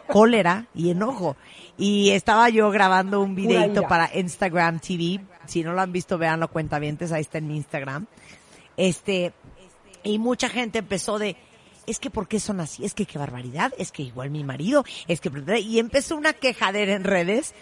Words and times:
cólera 0.08 0.68
y 0.74 0.90
enojo. 0.90 1.36
Y 1.78 2.12
estaba 2.12 2.50
yo 2.50 2.70
grabando 2.72 3.22
un 3.22 3.36
videito 3.36 3.84
para 3.84 4.10
Instagram 4.14 4.80
TV. 4.80 5.22
Si 5.46 5.64
no 5.64 5.74
lo 5.74 5.82
han 5.82 5.92
visto, 5.92 6.18
veanlo 6.18 6.50
cuentavientes, 6.50 7.12
ahí 7.12 7.22
está 7.22 7.38
en 7.38 7.48
mi 7.48 7.58
Instagram. 7.58 8.06
Este, 8.78 9.34
y 10.04 10.20
mucha 10.20 10.50
gente 10.50 10.80
empezó 10.80 11.20
de, 11.20 11.36
es 11.88 12.00
que 12.00 12.10
¿por 12.10 12.28
qué 12.28 12.40
son 12.40 12.60
así? 12.60 12.86
Es 12.86 12.94
que 12.94 13.06
qué 13.06 13.18
barbaridad, 13.18 13.74
es 13.78 13.92
que 13.92 14.04
igual 14.04 14.30
mi 14.30 14.44
marido, 14.44 14.84
es 15.08 15.22
que... 15.22 15.32
Y 15.62 15.80
empezó 15.80 16.16
una 16.16 16.34
quejadera 16.34 16.94
en 16.94 17.04
redes 17.04 17.54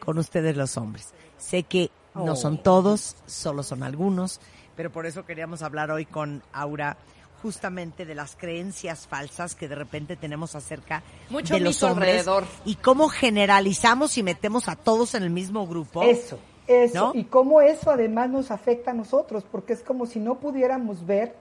con 0.00 0.18
ustedes 0.18 0.56
los 0.56 0.76
hombres. 0.76 1.14
Sé 1.38 1.62
que 1.62 1.90
no 2.14 2.36
son 2.36 2.56
Oh. 2.56 2.60
todos, 2.60 3.16
solo 3.26 3.62
son 3.62 3.82
algunos, 3.82 4.40
pero 4.76 4.90
por 4.90 5.06
eso 5.06 5.24
queríamos 5.24 5.62
hablar 5.62 5.90
hoy 5.90 6.06
con 6.06 6.42
Aura 6.52 6.96
justamente 7.42 8.04
de 8.04 8.14
las 8.14 8.36
creencias 8.36 9.06
falsas 9.06 9.54
que 9.54 9.68
de 9.68 9.74
repente 9.74 10.16
tenemos 10.16 10.54
acerca 10.54 11.02
Mucho 11.30 11.54
de 11.54 11.60
los 11.60 11.82
hombres 11.82 12.20
alrededor. 12.26 12.44
y 12.64 12.76
cómo 12.76 13.08
generalizamos 13.08 14.16
y 14.18 14.22
metemos 14.22 14.68
a 14.68 14.76
todos 14.76 15.14
en 15.14 15.22
el 15.22 15.30
mismo 15.30 15.66
grupo. 15.66 16.02
Eso, 16.02 16.38
eso. 16.66 17.12
¿No? 17.14 17.18
Y 17.18 17.24
cómo 17.24 17.60
eso 17.60 17.90
además 17.90 18.30
nos 18.30 18.50
afecta 18.50 18.90
a 18.90 18.94
nosotros, 18.94 19.44
porque 19.50 19.72
es 19.72 19.82
como 19.82 20.06
si 20.06 20.18
no 20.20 20.36
pudiéramos 20.38 21.06
ver 21.06 21.34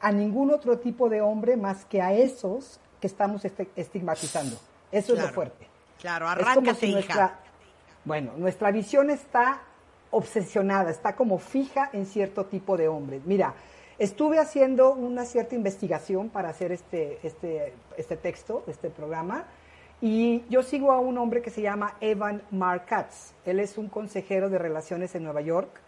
a 0.00 0.12
ningún 0.12 0.50
otro 0.50 0.78
tipo 0.78 1.08
de 1.08 1.20
hombre 1.20 1.56
más 1.56 1.84
que 1.84 2.02
a 2.02 2.12
esos 2.12 2.78
que 3.00 3.06
estamos 3.06 3.44
este- 3.44 3.68
estigmatizando. 3.76 4.56
Eso 4.92 5.14
es 5.14 5.20
lo 5.20 5.28
fuerte. 5.28 5.66
Claro, 6.00 6.28
arráncate, 6.28 6.74
si 6.80 6.86
hija. 6.86 6.94
nuestra, 6.94 7.40
bueno, 8.04 8.32
nuestra 8.36 8.70
visión 8.70 9.10
está 9.10 9.62
obsesionada, 10.10 10.90
está 10.90 11.16
como 11.16 11.38
fija 11.38 11.90
en 11.92 12.06
cierto 12.06 12.44
tipo 12.46 12.76
de 12.76 12.88
hombres. 12.88 13.22
Mira, 13.24 13.54
estuve 13.98 14.38
haciendo 14.38 14.92
una 14.92 15.24
cierta 15.24 15.54
investigación 15.54 16.28
para 16.28 16.48
hacer 16.48 16.72
este, 16.72 17.18
este, 17.22 17.72
este 17.96 18.16
texto, 18.16 18.64
este 18.66 18.90
programa, 18.90 19.46
y 20.00 20.44
yo 20.50 20.62
sigo 20.62 20.92
a 20.92 20.98
un 20.98 21.16
hombre 21.18 21.40
que 21.40 21.50
se 21.50 21.62
llama 21.62 21.96
Evan 22.00 22.42
Marcatz. 22.50 23.32
Él 23.46 23.60
es 23.60 23.78
un 23.78 23.88
consejero 23.88 24.50
de 24.50 24.58
relaciones 24.58 25.14
en 25.14 25.24
Nueva 25.24 25.40
York. 25.40 25.80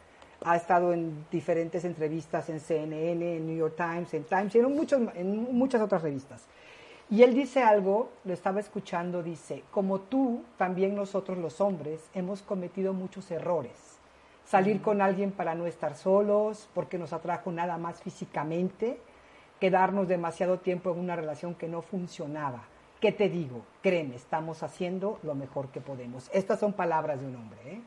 Ha 0.42 0.56
estado 0.56 0.92
en 0.92 1.26
diferentes 1.30 1.84
entrevistas 1.84 2.48
en 2.48 2.60
CNN, 2.60 3.36
en 3.36 3.46
New 3.46 3.56
York 3.56 3.74
Times, 3.76 4.14
en 4.14 4.24
Times 4.24 4.54
y 4.54 4.58
en, 4.58 4.74
muchos, 4.74 5.02
en 5.14 5.54
muchas 5.54 5.82
otras 5.82 6.02
revistas. 6.02 6.44
Y 7.10 7.22
él 7.22 7.34
dice 7.34 7.62
algo, 7.62 8.10
lo 8.24 8.32
estaba 8.32 8.58
escuchando, 8.58 9.22
dice, 9.22 9.62
como 9.70 10.00
tú, 10.00 10.42
también 10.56 10.94
nosotros 10.94 11.38
los 11.38 11.60
hombres 11.60 12.00
hemos 12.14 12.42
cometido 12.42 12.92
muchos 12.92 13.30
errores. 13.30 13.95
Salir 14.46 14.80
con 14.80 15.02
alguien 15.02 15.32
para 15.32 15.54
no 15.54 15.66
estar 15.66 15.96
solos, 15.96 16.68
porque 16.72 16.98
nos 16.98 17.12
atrajo 17.12 17.50
nada 17.50 17.78
más 17.78 18.00
físicamente, 18.00 18.98
quedarnos 19.58 20.06
demasiado 20.06 20.60
tiempo 20.60 20.92
en 20.92 21.00
una 21.00 21.16
relación 21.16 21.56
que 21.56 21.68
no 21.68 21.82
funcionaba. 21.82 22.62
¿Qué 23.00 23.10
te 23.12 23.28
digo? 23.28 23.62
Créeme, 23.82 24.14
estamos 24.14 24.62
haciendo 24.62 25.18
lo 25.24 25.34
mejor 25.34 25.68
que 25.68 25.80
podemos. 25.80 26.30
Estas 26.32 26.60
son 26.60 26.72
palabras 26.74 27.20
de 27.20 27.26
un 27.26 27.34
hombre. 27.34 27.58
¿eh? 27.66 27.80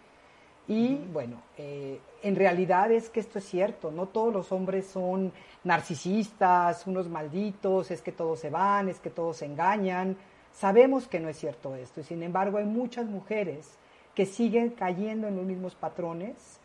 Y 0.67 0.97
bueno, 1.13 1.41
eh, 1.57 1.99
en 2.21 2.35
realidad 2.35 2.91
es 2.91 3.09
que 3.09 3.21
esto 3.21 3.39
es 3.39 3.45
cierto, 3.45 3.89
no 3.89 4.07
todos 4.07 4.31
los 4.31 4.51
hombres 4.51 4.85
son 4.85 5.31
narcisistas, 5.63 6.85
unos 6.85 7.09
malditos, 7.09 7.89
es 7.89 8.01
que 8.01 8.11
todos 8.11 8.39
se 8.39 8.49
van, 8.49 8.87
es 8.89 8.99
que 8.99 9.09
todos 9.09 9.37
se 9.37 9.45
engañan. 9.45 10.15
Sabemos 10.51 11.07
que 11.07 11.19
no 11.19 11.29
es 11.29 11.39
cierto 11.39 11.73
esto 11.73 12.01
y 12.01 12.03
sin 12.03 12.21
embargo 12.21 12.57
hay 12.57 12.65
muchas 12.65 13.05
mujeres 13.05 13.77
que 14.19 14.25
siguen 14.25 14.71
cayendo 14.71 15.29
en 15.29 15.37
los 15.37 15.45
mismos 15.45 15.75
patrones 15.75 16.59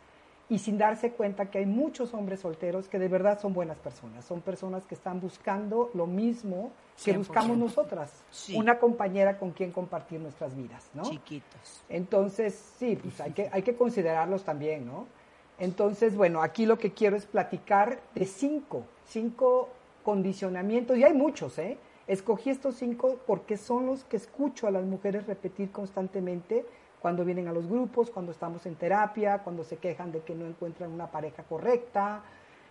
y 0.49 0.59
sin 0.59 0.77
darse 0.77 1.11
cuenta 1.11 1.49
que 1.49 1.59
hay 1.59 1.65
muchos 1.65 2.13
hombres 2.13 2.41
solteros 2.41 2.89
que 2.89 2.99
de 2.99 3.07
verdad 3.07 3.39
son 3.39 3.53
buenas 3.53 3.77
personas, 3.77 4.25
son 4.25 4.41
personas 4.41 4.85
que 4.85 4.93
están 4.93 5.21
buscando 5.21 5.89
lo 5.93 6.05
mismo 6.05 6.73
que 7.01 7.13
100%. 7.13 7.17
buscamos 7.19 7.57
nosotras, 7.57 8.11
Sí. 8.29 8.57
una 8.57 8.77
compañera 8.77 9.39
con 9.39 9.51
quien 9.51 9.71
compartir 9.71 10.19
nuestras 10.19 10.53
vidas, 10.53 10.89
¿no? 10.93 11.03
Chiquitos. 11.03 11.81
Entonces, 11.87 12.61
sí, 12.77 12.99
pues 13.01 13.21
hay 13.21 13.31
que, 13.31 13.49
hay 13.53 13.61
que 13.61 13.73
considerarlos 13.77 14.43
también, 14.43 14.85
¿no? 14.85 15.07
Entonces, 15.57 16.17
bueno, 16.17 16.41
aquí 16.43 16.65
lo 16.65 16.77
que 16.77 16.91
quiero 16.91 17.15
es 17.15 17.25
platicar 17.25 18.01
de 18.15 18.25
cinco, 18.25 18.83
cinco 19.05 19.69
condicionamientos, 20.03 20.97
y 20.97 21.05
hay 21.05 21.13
muchos, 21.13 21.57
¿eh? 21.57 21.77
Escogí 22.05 22.49
estos 22.49 22.75
cinco 22.75 23.15
porque 23.25 23.55
son 23.55 23.85
los 23.85 24.03
que 24.03 24.17
escucho 24.17 24.67
a 24.67 24.71
las 24.71 24.83
mujeres 24.83 25.25
repetir 25.25 25.71
constantemente 25.71 26.65
cuando 27.05 27.23
vienen 27.23 27.47
a 27.47 27.53
los 27.53 27.67
grupos, 27.67 28.09
cuando 28.09 28.31
estamos 28.31 28.65
en 28.65 28.73
terapia, 28.73 29.43
cuando 29.43 29.63
se 29.63 29.77
quejan 29.77 30.11
de 30.11 30.21
que 30.21 30.33
no 30.33 30.47
encuentran 30.47 30.91
una 30.91 31.11
pareja 31.11 31.43
correcta, 31.43 32.23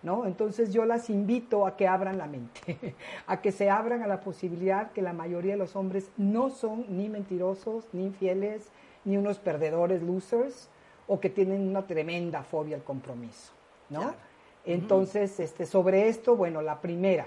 ¿no? 0.02 0.26
Entonces 0.26 0.72
yo 0.72 0.84
las 0.84 1.08
invito 1.08 1.68
a 1.68 1.76
que 1.76 1.86
abran 1.86 2.18
la 2.18 2.26
mente, 2.26 2.96
a 3.28 3.40
que 3.40 3.52
se 3.52 3.70
abran 3.70 4.02
a 4.02 4.08
la 4.08 4.22
posibilidad 4.22 4.90
que 4.90 5.02
la 5.02 5.12
mayoría 5.12 5.52
de 5.52 5.58
los 5.58 5.76
hombres 5.76 6.10
no 6.16 6.50
son 6.50 6.84
ni 6.88 7.08
mentirosos, 7.08 7.86
ni 7.92 8.06
infieles, 8.06 8.72
ni 9.04 9.16
unos 9.16 9.38
perdedores, 9.38 10.02
losers, 10.02 10.68
o 11.06 11.20
que 11.20 11.30
tienen 11.30 11.68
una 11.68 11.86
tremenda 11.86 12.42
fobia 12.42 12.74
al 12.74 12.82
compromiso, 12.82 13.52
¿no? 13.88 14.00
Claro. 14.00 14.16
Entonces, 14.64 15.38
este, 15.38 15.64
sobre 15.64 16.08
esto, 16.08 16.34
bueno, 16.34 16.60
la 16.60 16.80
primera, 16.80 17.26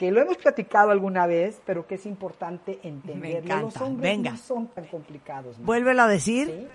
que 0.00 0.10
lo 0.10 0.22
hemos 0.22 0.38
platicado 0.38 0.92
alguna 0.92 1.26
vez, 1.26 1.60
pero 1.66 1.86
que 1.86 1.96
es 1.96 2.06
importante 2.06 2.80
entender. 2.82 3.44
Los 3.44 3.76
hombres 3.82 4.10
Venga. 4.10 4.30
no 4.30 4.36
son 4.38 4.68
tan 4.68 4.86
complicados. 4.86 5.58
¿no? 5.58 5.66
Vuélvelo 5.66 6.00
a 6.00 6.08
decir. 6.08 6.46
¿Sí? 6.46 6.68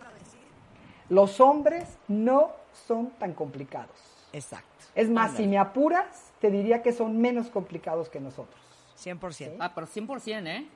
Los 1.10 1.42
hombres 1.42 1.98
no 2.08 2.52
son 2.86 3.10
tan 3.18 3.34
complicados. 3.34 3.98
Exacto. 4.32 4.68
Es 4.94 5.10
más, 5.10 5.32
Ándale. 5.32 5.44
si 5.44 5.50
me 5.50 5.58
apuras, 5.58 6.34
te 6.40 6.52
diría 6.52 6.84
que 6.84 6.92
son 6.92 7.18
menos 7.18 7.50
complicados 7.50 8.10
que 8.10 8.20
nosotros. 8.20 8.62
100%. 9.04 9.56
Ah, 9.60 9.72
pero 9.74 9.88
100%, 9.88 10.46
¿eh? 10.46 10.68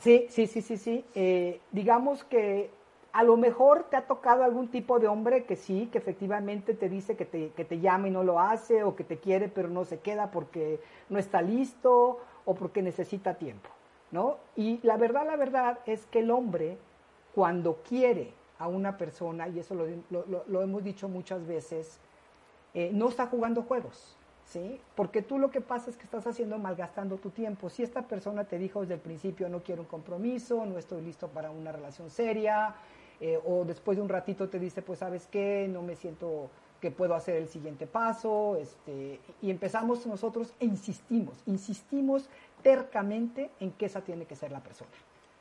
Sí, 0.00 0.26
sí, 0.30 0.48
sí, 0.48 0.62
sí, 0.62 0.76
sí. 0.76 1.04
Eh, 1.14 1.60
digamos 1.70 2.24
que 2.24 2.72
a 3.14 3.22
lo 3.22 3.36
mejor 3.36 3.84
te 3.84 3.96
ha 3.96 4.08
tocado 4.08 4.42
algún 4.42 4.66
tipo 4.66 4.98
de 4.98 5.06
hombre 5.06 5.44
que 5.44 5.54
sí, 5.54 5.88
que 5.92 5.98
efectivamente 5.98 6.74
te 6.74 6.88
dice 6.88 7.16
que 7.16 7.24
te, 7.24 7.50
que 7.50 7.64
te 7.64 7.78
llama 7.78 8.08
y 8.08 8.10
no 8.10 8.24
lo 8.24 8.40
hace, 8.40 8.82
o 8.82 8.96
que 8.96 9.04
te 9.04 9.18
quiere 9.18 9.46
pero 9.48 9.68
no 9.68 9.84
se 9.84 10.00
queda 10.00 10.32
porque 10.32 10.80
no 11.08 11.20
está 11.20 11.40
listo 11.40 12.18
o 12.44 12.54
porque 12.56 12.82
necesita 12.82 13.34
tiempo, 13.34 13.70
¿no? 14.10 14.38
Y 14.56 14.80
la 14.82 14.96
verdad, 14.96 15.24
la 15.26 15.36
verdad 15.36 15.78
es 15.86 16.06
que 16.06 16.18
el 16.18 16.30
hombre, 16.32 16.76
cuando 17.36 17.76
quiere 17.88 18.32
a 18.58 18.66
una 18.66 18.98
persona, 18.98 19.46
y 19.46 19.60
eso 19.60 19.76
lo, 19.76 20.62
hemos 20.62 20.82
dicho 20.82 21.08
muchas 21.08 21.46
veces, 21.46 22.00
eh, 22.74 22.90
no 22.92 23.08
está 23.08 23.28
jugando 23.28 23.62
juegos. 23.62 24.16
¿Sí? 24.46 24.78
Porque 24.94 25.22
tú 25.22 25.38
lo 25.38 25.50
que 25.50 25.62
pasa 25.62 25.88
es 25.88 25.96
que 25.96 26.04
estás 26.04 26.26
haciendo 26.26 26.58
malgastando 26.58 27.16
tu 27.16 27.30
tiempo. 27.30 27.70
Si 27.70 27.82
esta 27.82 28.02
persona 28.02 28.44
te 28.44 28.58
dijo 28.58 28.82
desde 28.82 28.94
el 28.94 29.00
principio 29.00 29.48
no 29.48 29.62
quiero 29.62 29.80
un 29.80 29.88
compromiso, 29.88 30.66
no 30.66 30.76
estoy 30.76 31.00
listo 31.00 31.28
para 31.28 31.50
una 31.50 31.72
relación 31.72 32.10
seria, 32.10 32.74
eh, 33.20 33.40
o 33.44 33.64
después 33.64 33.96
de 33.96 34.02
un 34.02 34.08
ratito 34.08 34.48
te 34.48 34.58
dice, 34.58 34.82
pues 34.82 34.98
sabes 34.98 35.26
qué, 35.30 35.68
no 35.68 35.82
me 35.82 35.96
siento 35.96 36.50
que 36.80 36.90
puedo 36.90 37.14
hacer 37.14 37.36
el 37.36 37.48
siguiente 37.48 37.86
paso, 37.86 38.56
este, 38.56 39.18
y 39.40 39.50
empezamos 39.50 40.06
nosotros 40.06 40.52
e 40.60 40.66
insistimos, 40.66 41.34
insistimos 41.46 42.28
tercamente 42.62 43.50
en 43.60 43.72
que 43.72 43.86
esa 43.86 44.02
tiene 44.02 44.26
que 44.26 44.36
ser 44.36 44.52
la 44.52 44.60
persona. 44.60 44.90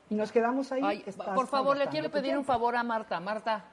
Y 0.10 0.16
nos 0.16 0.32
quedamos 0.32 0.72
ahí. 0.72 0.82
Ay, 0.84 1.06
por 1.36 1.48
favor, 1.48 1.76
le 1.76 1.88
quiero 1.88 2.12
pedir 2.12 2.38
un 2.38 2.46
favor 2.46 2.76
a 2.76 2.84
Marta. 2.84 3.20
Marta, 3.20 3.66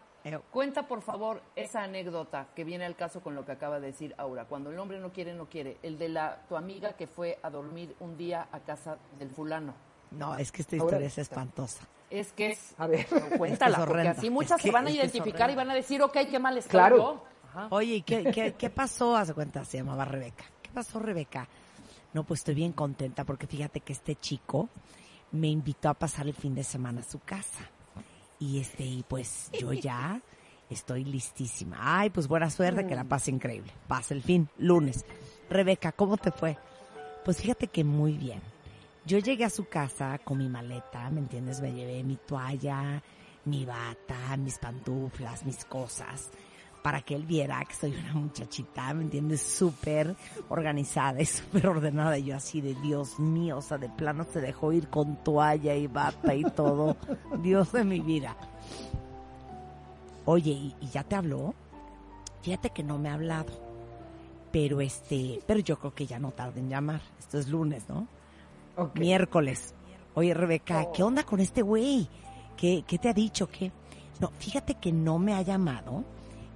cuenta 0.50 0.86
por 0.86 1.02
favor 1.02 1.42
esa 1.56 1.82
anécdota 1.82 2.48
que 2.54 2.64
viene 2.64 2.84
al 2.84 2.96
caso 2.96 3.20
con 3.20 3.34
lo 3.34 3.44
que 3.44 3.52
acaba 3.52 3.80
de 3.80 3.88
decir 3.88 4.14
Aura. 4.18 4.46
Cuando 4.46 4.70
el 4.70 4.78
hombre 4.78 4.98
no 4.98 5.12
quiere, 5.12 5.34
no 5.34 5.46
quiere. 5.46 5.76
El 5.82 5.98
de 5.98 6.08
la 6.08 6.42
tu 6.48 6.56
amiga 6.56 6.94
que 6.94 7.06
fue 7.06 7.38
a 7.42 7.50
dormir 7.50 7.94
un 8.00 8.16
día 8.16 8.48
a 8.52 8.60
casa 8.60 8.98
del 9.18 9.30
fulano. 9.30 9.74
No, 10.10 10.36
es 10.36 10.50
que 10.52 10.62
esta 10.62 10.76
Ahora- 10.76 10.86
historia 10.86 11.06
es 11.08 11.18
espantosa. 11.18 11.82
Es 12.10 12.32
que 12.32 12.50
es... 12.50 12.74
A 12.78 12.86
ver. 12.88 13.06
Cuéntala, 13.06 13.46
Es 13.46 13.58
que 13.58 13.64
es 13.64 13.76
porque 13.76 13.92
horrenda. 13.92 14.10
así 14.12 14.30
muchas 14.30 14.52
Es 14.58 14.62
que- 14.62 14.68
se 14.68 14.72
van 14.72 14.86
a 14.86 14.90
identificar 14.90 15.50
y 15.50 15.54
van 15.54 15.70
a 15.70 15.74
decir, 15.74 16.02
ok, 16.02 16.16
qué 16.30 16.38
mal 16.38 16.58
estoy 16.58 16.70
Claro. 16.70 16.96
yo. 16.96 17.24
Ajá. 17.50 17.68
Oye, 17.70 17.96
¿y 17.96 18.02
qué, 18.02 18.24
qué, 18.32 18.54
qué 18.54 18.70
pasó? 18.70 19.16
Hace 19.16 19.34
cuenta, 19.34 19.64
se 19.64 19.78
llamaba 19.78 20.04
Rebeca. 20.04 20.44
¿Qué 20.62 20.70
pasó, 20.70 20.98
Rebeca? 21.00 21.48
No, 22.12 22.24
pues 22.24 22.40
estoy 22.40 22.54
bien 22.54 22.72
contenta 22.72 23.24
porque 23.24 23.46
fíjate 23.46 23.80
que 23.80 23.92
este 23.92 24.16
chico 24.16 24.68
me 25.32 25.46
invitó 25.48 25.88
a 25.88 25.94
pasar 25.94 26.26
el 26.26 26.34
fin 26.34 26.54
de 26.54 26.64
semana 26.64 27.00
a 27.00 27.04
su 27.04 27.20
casa. 27.20 27.68
Y 28.40 28.58
este, 28.60 28.82
y 28.84 29.04
pues 29.06 29.50
yo 29.60 29.72
ya 29.72 30.20
estoy 30.68 31.04
listísima. 31.04 31.76
Ay, 31.80 32.10
pues 32.10 32.26
buena 32.26 32.50
suerte, 32.50 32.86
que 32.86 32.94
la 32.96 33.04
pase 33.04 33.30
increíble. 33.30 33.70
Pasa 33.86 34.14
el 34.14 34.22
fin, 34.22 34.48
lunes. 34.58 35.04
Rebeca, 35.48 35.92
¿cómo 35.92 36.16
te 36.16 36.30
fue? 36.32 36.56
Pues 37.24 37.36
fíjate 37.40 37.66
que 37.68 37.84
muy 37.84 38.12
bien. 38.14 38.40
Yo 39.06 39.18
llegué 39.18 39.44
a 39.44 39.50
su 39.50 39.64
casa 39.64 40.18
con 40.18 40.38
mi 40.38 40.48
maleta, 40.48 41.08
¿me 41.10 41.20
entiendes? 41.20 41.60
Me 41.60 41.72
llevé 41.72 42.04
mi 42.04 42.16
toalla, 42.16 43.02
mi 43.46 43.64
bata, 43.64 44.36
mis 44.36 44.58
pantuflas, 44.58 45.44
mis 45.46 45.64
cosas, 45.64 46.30
para 46.82 47.00
que 47.00 47.14
él 47.14 47.24
viera 47.24 47.64
que 47.64 47.74
soy 47.74 47.94
una 47.96 48.12
muchachita, 48.12 48.92
¿me 48.92 49.04
entiendes? 49.04 49.40
Súper 49.40 50.14
organizada 50.50 51.20
y 51.22 51.26
súper 51.26 51.66
ordenada. 51.66 52.18
Y 52.18 52.24
yo 52.24 52.36
así 52.36 52.60
de 52.60 52.74
Dios 52.74 53.18
mío, 53.18 53.58
o 53.58 53.62
sea, 53.62 53.78
de 53.78 53.88
plano 53.88 54.26
se 54.30 54.40
dejó 54.40 54.72
ir 54.72 54.88
con 54.88 55.16
toalla 55.24 55.74
y 55.74 55.86
bata 55.86 56.34
y 56.34 56.44
todo. 56.44 56.96
Dios 57.42 57.72
de 57.72 57.84
mi 57.84 58.00
vida. 58.00 58.36
Oye, 60.26 60.50
¿y, 60.50 60.88
ya 60.92 61.04
te 61.04 61.16
habló? 61.16 61.54
Fíjate 62.42 62.70
que 62.70 62.82
no 62.82 62.98
me 62.98 63.08
ha 63.08 63.14
hablado. 63.14 63.52
Pero 64.52 64.80
este, 64.80 65.40
pero 65.46 65.60
yo 65.60 65.78
creo 65.78 65.94
que 65.94 66.06
ya 66.06 66.18
no 66.18 66.32
tarda 66.32 66.60
en 66.60 66.68
llamar. 66.68 67.00
Esto 67.18 67.38
es 67.38 67.48
lunes, 67.48 67.88
¿no? 67.88 68.06
Miércoles. 68.94 69.74
Oye, 70.14 70.34
Rebeca, 70.34 70.82
Oh. 70.82 70.92
¿qué 70.92 71.02
onda 71.02 71.22
con 71.24 71.40
este 71.40 71.62
güey? 71.62 72.08
¿Qué, 72.56 72.84
¿Qué 72.86 72.98
te 72.98 73.08
ha 73.08 73.12
dicho? 73.14 73.48
¿Qué? 73.48 73.72
No, 74.20 74.30
fíjate 74.38 74.74
que 74.74 74.92
no 74.92 75.18
me 75.18 75.34
ha 75.34 75.42
llamado. 75.42 76.04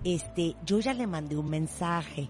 Este, 0.02 0.55
yo 0.66 0.81
ya 0.81 0.93
le 0.93 1.06
mandé 1.06 1.37
un 1.37 1.49
mensaje 1.49 2.28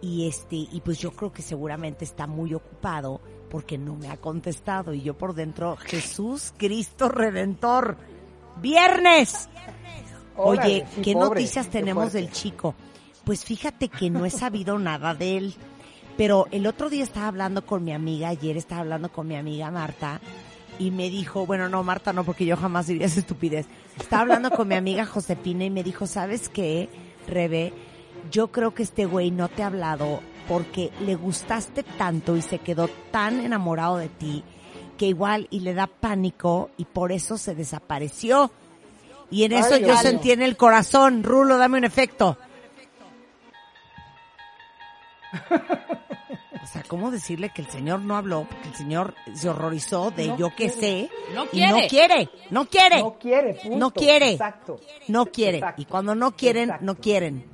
y 0.00 0.28
este, 0.28 0.56
y 0.56 0.80
pues 0.84 0.98
yo 0.98 1.10
creo 1.12 1.32
que 1.32 1.42
seguramente 1.42 2.04
está 2.04 2.26
muy 2.26 2.54
ocupado 2.54 3.20
porque 3.50 3.76
no 3.78 3.96
me 3.96 4.08
ha 4.08 4.16
contestado 4.16 4.94
y 4.94 5.02
yo 5.02 5.18
por 5.18 5.34
dentro, 5.34 5.76
Jesús 5.76 6.54
Cristo 6.56 7.08
Redentor, 7.08 7.96
viernes. 8.60 9.48
Oye, 10.36 10.86
¿qué 11.02 11.14
noticias 11.14 11.68
tenemos 11.68 12.12
del 12.12 12.30
chico? 12.30 12.74
Pues 13.24 13.44
fíjate 13.44 13.88
que 13.88 14.08
no 14.08 14.24
he 14.24 14.30
sabido 14.30 14.78
nada 14.78 15.14
de 15.14 15.36
él. 15.36 15.54
Pero 16.20 16.48
el 16.50 16.66
otro 16.66 16.90
día 16.90 17.02
estaba 17.02 17.28
hablando 17.28 17.64
con 17.64 17.82
mi 17.82 17.94
amiga, 17.94 18.28
ayer 18.28 18.58
estaba 18.58 18.82
hablando 18.82 19.10
con 19.10 19.26
mi 19.26 19.36
amiga 19.36 19.70
Marta, 19.70 20.20
y 20.78 20.90
me 20.90 21.08
dijo, 21.08 21.46
bueno, 21.46 21.70
no, 21.70 21.82
Marta 21.82 22.12
no, 22.12 22.24
porque 22.24 22.44
yo 22.44 22.58
jamás 22.58 22.88
diría 22.88 23.06
esa 23.06 23.20
estupidez. 23.20 23.64
Estaba 23.98 24.20
hablando 24.20 24.50
con 24.50 24.68
mi 24.68 24.74
amiga 24.74 25.06
Josefina 25.06 25.64
y 25.64 25.70
me 25.70 25.82
dijo, 25.82 26.06
¿sabes 26.06 26.50
qué, 26.50 26.90
Rebe? 27.26 27.72
Yo 28.30 28.48
creo 28.48 28.74
que 28.74 28.82
este 28.82 29.06
güey 29.06 29.30
no 29.30 29.48
te 29.48 29.62
ha 29.62 29.68
hablado 29.68 30.20
porque 30.46 30.90
le 31.00 31.14
gustaste 31.14 31.84
tanto 31.84 32.36
y 32.36 32.42
se 32.42 32.58
quedó 32.58 32.90
tan 33.10 33.40
enamorado 33.40 33.96
de 33.96 34.10
ti 34.10 34.44
que 34.98 35.06
igual 35.06 35.46
y 35.48 35.60
le 35.60 35.72
da 35.72 35.86
pánico 35.86 36.68
y 36.76 36.84
por 36.84 37.12
eso 37.12 37.38
se 37.38 37.54
desapareció. 37.54 38.50
Y 39.30 39.44
en 39.44 39.54
Ay, 39.54 39.60
eso 39.60 39.78
yo 39.78 39.86
mío. 39.86 39.96
sentí 39.96 40.32
en 40.32 40.42
el 40.42 40.58
corazón, 40.58 41.22
Rulo, 41.22 41.56
dame 41.56 41.78
un 41.78 41.84
efecto. 41.84 42.36
O 46.62 46.66
sea, 46.66 46.82
¿cómo 46.86 47.10
decirle 47.10 47.48
que 47.50 47.62
el 47.62 47.68
señor 47.68 48.00
no 48.00 48.16
habló? 48.16 48.44
Porque 48.48 48.68
el 48.68 48.74
señor 48.74 49.14
se 49.34 49.48
horrorizó 49.48 50.10
de 50.10 50.28
No 50.28 50.36
yo 50.36 50.50
que 50.50 50.70
quiere. 50.70 51.08
sé. 51.08 51.10
No 51.34 51.44
y 51.46 51.48
quiere. 51.48 51.70
no 51.72 51.88
quiere, 51.88 52.28
no 52.50 52.64
quiere, 52.66 53.00
No 53.00 53.18
quiere, 53.18 53.54
punto. 53.54 53.78
No 53.78 53.90
quiere. 53.92 54.30
Exacto. 54.32 54.80
no 55.08 55.26
quiere. 55.26 55.58
Exacto. 55.58 55.82
Y 55.82 55.84
cuando 55.86 56.14
no 56.14 56.36
quieren, 56.36 56.64
Exacto. 56.64 56.84
no 56.84 56.94
quieren. 56.96 57.44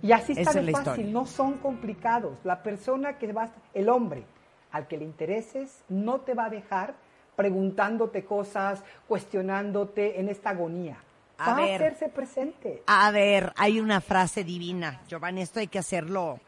Y 0.00 0.12
así 0.12 0.32
está 0.32 0.42
Esa 0.42 0.52
de 0.54 0.60
es 0.60 0.66
la 0.66 0.72
fácil, 0.78 0.90
historia. 0.92 1.12
no 1.12 1.26
son 1.26 1.54
complicados. 1.58 2.38
La 2.44 2.62
persona 2.62 3.18
que 3.18 3.32
va, 3.32 3.50
el 3.74 3.88
hombre 3.88 4.24
al 4.70 4.86
que 4.86 4.96
le 4.96 5.04
intereses, 5.04 5.82
no 5.88 6.20
te 6.20 6.34
va 6.34 6.44
a 6.46 6.50
dejar 6.50 6.94
preguntándote 7.34 8.24
cosas, 8.24 8.82
cuestionándote 9.08 10.20
en 10.20 10.28
esta 10.28 10.50
agonía. 10.50 10.98
A 11.38 11.50
va 11.50 11.56
ver. 11.56 11.72
a 11.72 11.74
hacerse 11.86 12.08
presente. 12.08 12.82
A 12.86 13.10
ver, 13.10 13.52
hay 13.56 13.80
una 13.80 14.00
frase 14.00 14.44
divina. 14.44 15.02
Giovanni, 15.08 15.42
esto 15.42 15.58
hay 15.60 15.66
que 15.66 15.78
hacerlo 15.78 16.38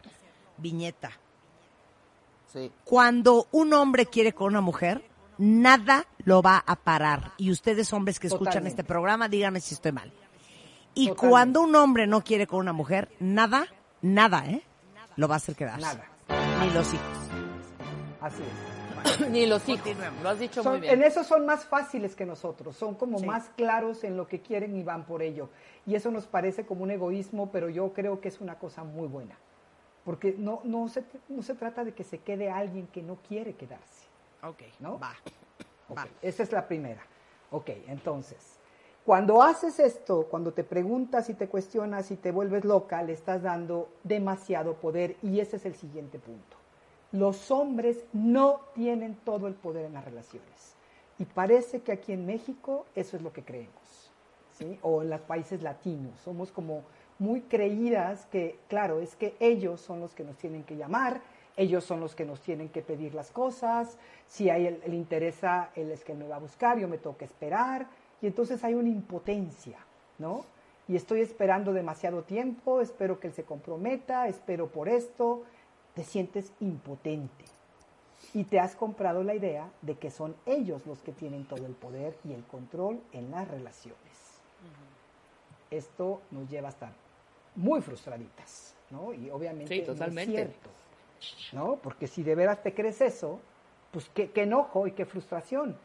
viñeta. 0.58 1.10
Sí. 2.52 2.70
Cuando 2.84 3.46
un 3.52 3.72
hombre 3.75 4.06
quiere 4.06 4.32
con 4.32 4.49
una 4.49 4.60
mujer, 4.60 5.05
nada 5.38 6.06
lo 6.25 6.40
va 6.43 6.62
a 6.66 6.76
parar. 6.76 7.32
Y 7.37 7.50
ustedes, 7.50 7.93
hombres 7.93 8.19
que 8.19 8.28
escuchan 8.28 8.46
Totalmente. 8.52 8.81
este 8.82 8.84
programa, 8.84 9.28
díganme 9.28 9.60
si 9.60 9.75
estoy 9.75 9.93
mal. 9.93 10.10
Y 10.94 11.08
Totalmente. 11.08 11.28
cuando 11.28 11.60
un 11.62 11.75
hombre 11.76 12.06
no 12.06 12.22
quiere 12.22 12.46
con 12.46 12.60
una 12.60 12.72
mujer, 12.72 13.10
nada, 13.20 13.66
nada, 14.02 14.46
¿eh? 14.46 14.62
Lo 15.16 15.28
va 15.28 15.34
a 15.34 15.37
hacer 15.37 15.55
quedar. 15.56 15.78
Nada. 15.81 16.05
Ni 16.60 16.70
los 16.72 16.93
hijos. 16.94 17.06
Así 18.20 18.43
es. 18.43 19.31
Ni 19.31 19.46
los 19.46 19.69
hijos. 19.69 19.87
Lo 20.22 20.28
has 20.31 20.38
dicho 20.38 20.62
Son- 20.62 20.72
muy 20.72 20.81
bien. 20.82 20.94
en 20.94 21.02
eso 21.02 21.22
son 21.25 21.46
más 21.46 21.64
fáciles 21.64 22.14
que 22.16 22.26
nosotros, 22.26 22.76
son 22.76 22.94
como 22.94 23.19
Sí. 23.19 23.26
más 23.26 23.49
claros 23.56 24.02
en 24.05 24.16
lo 24.16 24.26
que 24.26 24.40
quieren 24.40 24.76
y 24.76 24.82
van 24.82 25.05
por 25.05 25.22
ello. 25.22 25.50
Y 25.87 25.94
eso 25.94 26.10
nos 26.10 26.26
parece 26.26 26.66
como 26.66 26.82
un 26.82 26.90
egoísmo, 26.90 27.50
pero 27.52 27.69
yo 27.69 27.93
creo 27.93 28.20
que 28.20 28.29
es 28.29 28.41
una 28.41 28.58
cosa 28.58 28.82
muy 28.84 29.06
buena. 29.06 29.36
Porque 30.08 30.34
no, 30.38 30.62
no, 30.65 30.88
se, 30.88 31.05
no 31.29 31.43
se 31.43 31.55
trata 31.55 31.84
de 31.84 31.93
que 31.93 32.03
se 32.03 32.20
quede 32.20 32.48
alguien 32.48 32.86
que 32.86 33.03
no 33.03 33.17
quiere 33.17 33.53
quedarse. 33.56 34.06
Ok, 34.43 34.62
¿No? 34.81 34.98
va. 34.98 35.12
Ok, 35.91 35.98
Va. 35.98 36.08
Esa 36.22 36.44
es 36.44 36.50
la 36.50 36.67
primera. 36.67 37.03
Ok, 37.50 37.69
entonces, 37.88 38.58
cuando 39.05 39.43
haces 39.43 39.79
esto, 39.79 40.27
cuando 40.31 40.55
te 40.55 40.65
preguntas 40.65 41.29
y 41.29 41.34
te 41.34 41.46
cuestionas 41.46 42.10
y 42.10 42.17
te 42.17 42.32
vuelves 42.32 42.65
loca, 42.65 43.03
le 43.03 43.12
estás 43.12 43.43
dando 43.43 43.91
demasiado 44.03 44.77
poder 44.77 45.19
y 45.22 45.41
ese 45.41 45.56
es 45.56 45.67
el 45.67 45.74
siguiente 45.74 46.19
punto. 46.19 46.56
Los 47.12 47.50
hombres 47.50 48.06
no 48.15 48.62
tienen 48.72 49.15
todo 49.15 49.46
el 49.46 49.56
poder 49.56 49.84
en 49.84 49.93
las 49.93 50.06
relaciones. 50.06 50.74
Y 51.19 51.27
parece 51.27 51.82
que 51.82 51.93
aquí 51.93 52.15
en 52.15 52.24
México 52.24 52.86
eso 52.94 53.19
es 53.19 53.22
lo 53.22 53.34
que 53.34 53.44
creemos. 53.44 54.10
¿sí? 54.53 54.79
O 54.81 55.03
en 55.03 55.10
los 55.10 55.20
países 55.20 55.62
latinos. 55.62 56.19
Somos 56.20 56.50
como 56.50 56.84
muy 57.19 57.41
creídas 57.43 58.27
que, 58.27 58.58
claro, 58.69 59.01
es 59.01 59.17
que 59.17 59.34
ellos 59.41 59.81
son 59.81 60.01
los 60.01 60.15
que 60.15 60.25
nos 60.25 60.37
tienen 60.37 60.63
que 60.63 60.77
llamar, 60.77 61.20
ellos 61.56 61.84
son 61.84 62.01
los 62.01 62.15
que 62.15 62.25
nos 62.25 62.41
tienen 62.41 62.69
que 62.69 62.82
pedir 62.82 63.15
las 63.15 63.32
cosas, 63.32 63.98
si 64.29 64.48
a 64.48 64.56
él 64.58 64.81
le 64.87 64.94
interesa, 64.94 65.70
él 65.75 65.91
es 65.91 66.05
que 66.05 66.15
me 66.15 66.29
va 66.29 66.37
a 66.37 66.41
buscar, 66.41 66.79
yo 66.79 66.87
me 66.87 66.98
tengo 66.98 67.17
que 67.17 67.25
esperar, 67.25 67.89
y 68.22 68.29
entonces 68.29 68.63
hay 68.63 68.75
una 68.75 68.89
impotencia, 68.89 69.79
¿no? 70.19 70.44
Y 70.87 70.96
estoy 70.96 71.20
esperando 71.20 71.72
demasiado 71.72 72.22
tiempo, 72.22 72.81
espero 72.81 73.19
que 73.19 73.27
él 73.27 73.32
se 73.32 73.43
comprometa, 73.43 74.29
espero 74.29 74.69
por 74.69 74.89
esto, 74.89 75.43
te 75.94 76.05
sientes 76.05 76.53
impotente. 76.60 77.44
Y 78.34 78.44
te 78.44 78.60
has 78.60 78.77
comprado 78.77 79.22
la 79.22 79.34
idea 79.34 79.69
de 79.82 79.96
que 79.96 80.10
son 80.10 80.37
ellos 80.46 80.87
los 80.87 81.01
que 81.01 81.13
tienen 81.13 81.44
todo 81.44 81.67
el 81.67 81.72
poder 81.72 82.17
y 82.25 82.32
el 82.32 82.44
control 82.44 83.01
en 83.13 83.31
las 83.31 83.48
relaciones. 83.48 83.98
Esto 85.70 86.22
nos 86.31 86.48
lleva 86.48 86.69
a 86.69 86.70
estar 86.70 87.07
muy 87.58 87.81
frustraditas, 87.82 88.74
¿no? 88.91 89.12
Y 89.12 89.31
obviamente 89.31 89.74
Sí, 89.74 89.82
no 89.86 89.93
es 89.93 89.98
totalmente. 89.98 90.32
cierto, 90.32 90.70
¿no? 91.53 91.77
Porque 91.77 92.06
si 92.06 92.22
de 92.22 92.34
veras 92.34 92.62
te 92.62 92.72
crees 92.74 93.00
eso, 93.00 93.41
pues 93.91 94.08
qué, 94.15 94.31
qué 94.31 94.43
enojo 94.43 94.86
y 94.86 94.93
qué 94.93 95.05
frustración. 95.05 95.77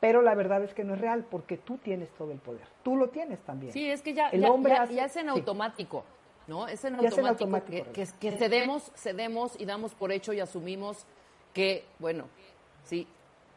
Pero 0.00 0.22
la 0.22 0.34
verdad 0.34 0.64
es 0.64 0.72
que 0.72 0.82
no 0.82 0.94
es 0.94 1.00
real 1.00 1.26
porque 1.30 1.58
tú 1.58 1.76
tienes 1.76 2.08
todo 2.16 2.32
el 2.32 2.38
poder. 2.38 2.66
Tú 2.82 2.96
lo 2.96 3.08
tienes 3.10 3.38
también. 3.40 3.72
Sí, 3.72 3.90
es 3.90 4.00
que 4.00 4.14
ya, 4.14 4.30
El 4.30 4.40
ya, 4.40 4.50
hombre 4.50 4.72
ya- 4.72 4.82
hace- 4.82 4.94
ya 4.94 5.04
es 5.04 5.16
en 5.16 5.24
sí. 5.24 5.28
automático, 5.28 6.04
¿no? 6.46 6.66
Es 6.66 6.82
en 6.86 6.98
Ya 7.00 7.08
es 7.08 7.18
en 7.18 7.26
automático, 7.26 7.44
automático, 7.44 7.92
que, 7.92 8.06
que- 8.06 8.12
que 8.18 8.32
cedemos, 8.38 8.90
cedemos 8.96 9.60
y 9.60 9.66
damos 9.66 9.94
por 9.94 10.10
hecho 10.10 10.32
y 10.32 10.40
asumimos 10.40 11.04
que, 11.52 11.84
bueno, 11.98 12.24
sí, 12.84 13.06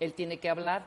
él 0.01 0.13
tiene 0.13 0.39
que 0.39 0.49
hablar, 0.49 0.85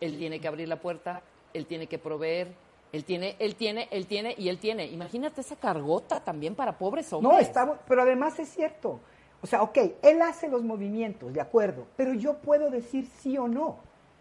él 0.00 0.18
tiene 0.18 0.40
que 0.40 0.48
abrir 0.48 0.68
la 0.68 0.80
puerta, 0.80 1.22
él 1.54 1.66
tiene 1.66 1.86
que 1.86 1.98
proveer, 1.98 2.48
Él 2.92 3.04
tiene, 3.04 3.36
él 3.38 3.54
tiene, 3.54 3.88
él 3.90 4.06
tiene 4.06 4.34
y 4.38 4.48
él 4.48 4.58
tiene. 4.58 4.86
Imagínate 4.86 5.40
esa 5.42 5.56
cargota 5.56 6.20
también 6.20 6.54
para 6.54 6.78
pobres 6.78 7.12
hombres. 7.12 7.32
No, 7.32 7.38
está, 7.38 7.66
bu- 7.66 7.76
pero 7.86 8.02
además 8.02 8.38
es 8.38 8.48
cierto. 8.48 9.00
O 9.42 9.46
sea, 9.46 9.62
ok, 9.62 9.78
él 10.02 10.22
hace 10.22 10.48
los 10.48 10.62
movimientos, 10.64 11.32
de 11.32 11.40
acuerdo, 11.40 11.86
pero 11.96 12.14
yo 12.14 12.38
puedo 12.38 12.70
decir 12.70 13.06
sí 13.20 13.38
o 13.38 13.46
no, 13.46 13.76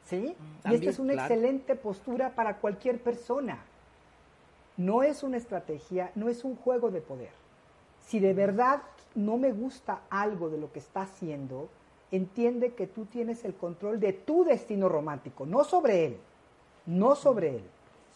¿sí? 0.06 0.36
y 0.66 0.76
esta 0.76 0.90
es 0.92 1.00
una 1.00 1.14
claro. 1.14 1.34
excelente 1.34 1.76
postura 1.76 2.32
para 2.36 2.58
cualquier 2.58 3.00
persona. 3.02 3.64
No 4.76 5.02
es 5.02 5.24
una 5.24 5.38
estrategia, 5.38 6.12
no 6.14 6.30
es 6.30 6.44
un 6.44 6.56
juego 6.56 6.92
de 6.92 7.02
poder. 7.02 7.32
Si 8.06 8.20
de 8.20 8.34
verdad 8.34 8.82
no 9.16 9.38
me 9.38 9.52
gusta 9.52 10.02
algo 10.12 10.50
de 10.50 10.60
lo 10.60 10.72
que 10.72 10.80
está 10.80 11.02
haciendo, 11.02 11.68
entiende 12.12 12.74
que 12.74 12.86
tú 12.86 13.06
tienes 13.06 13.44
el 13.44 13.56
control 13.56 14.00
de 14.00 14.14
tu 14.14 14.44
destino 14.44 14.88
romántico, 14.88 15.46
no 15.48 15.64
sobre 15.64 16.06
él, 16.06 16.18
no 16.86 17.16
sobre 17.16 17.56
él, 17.56 17.64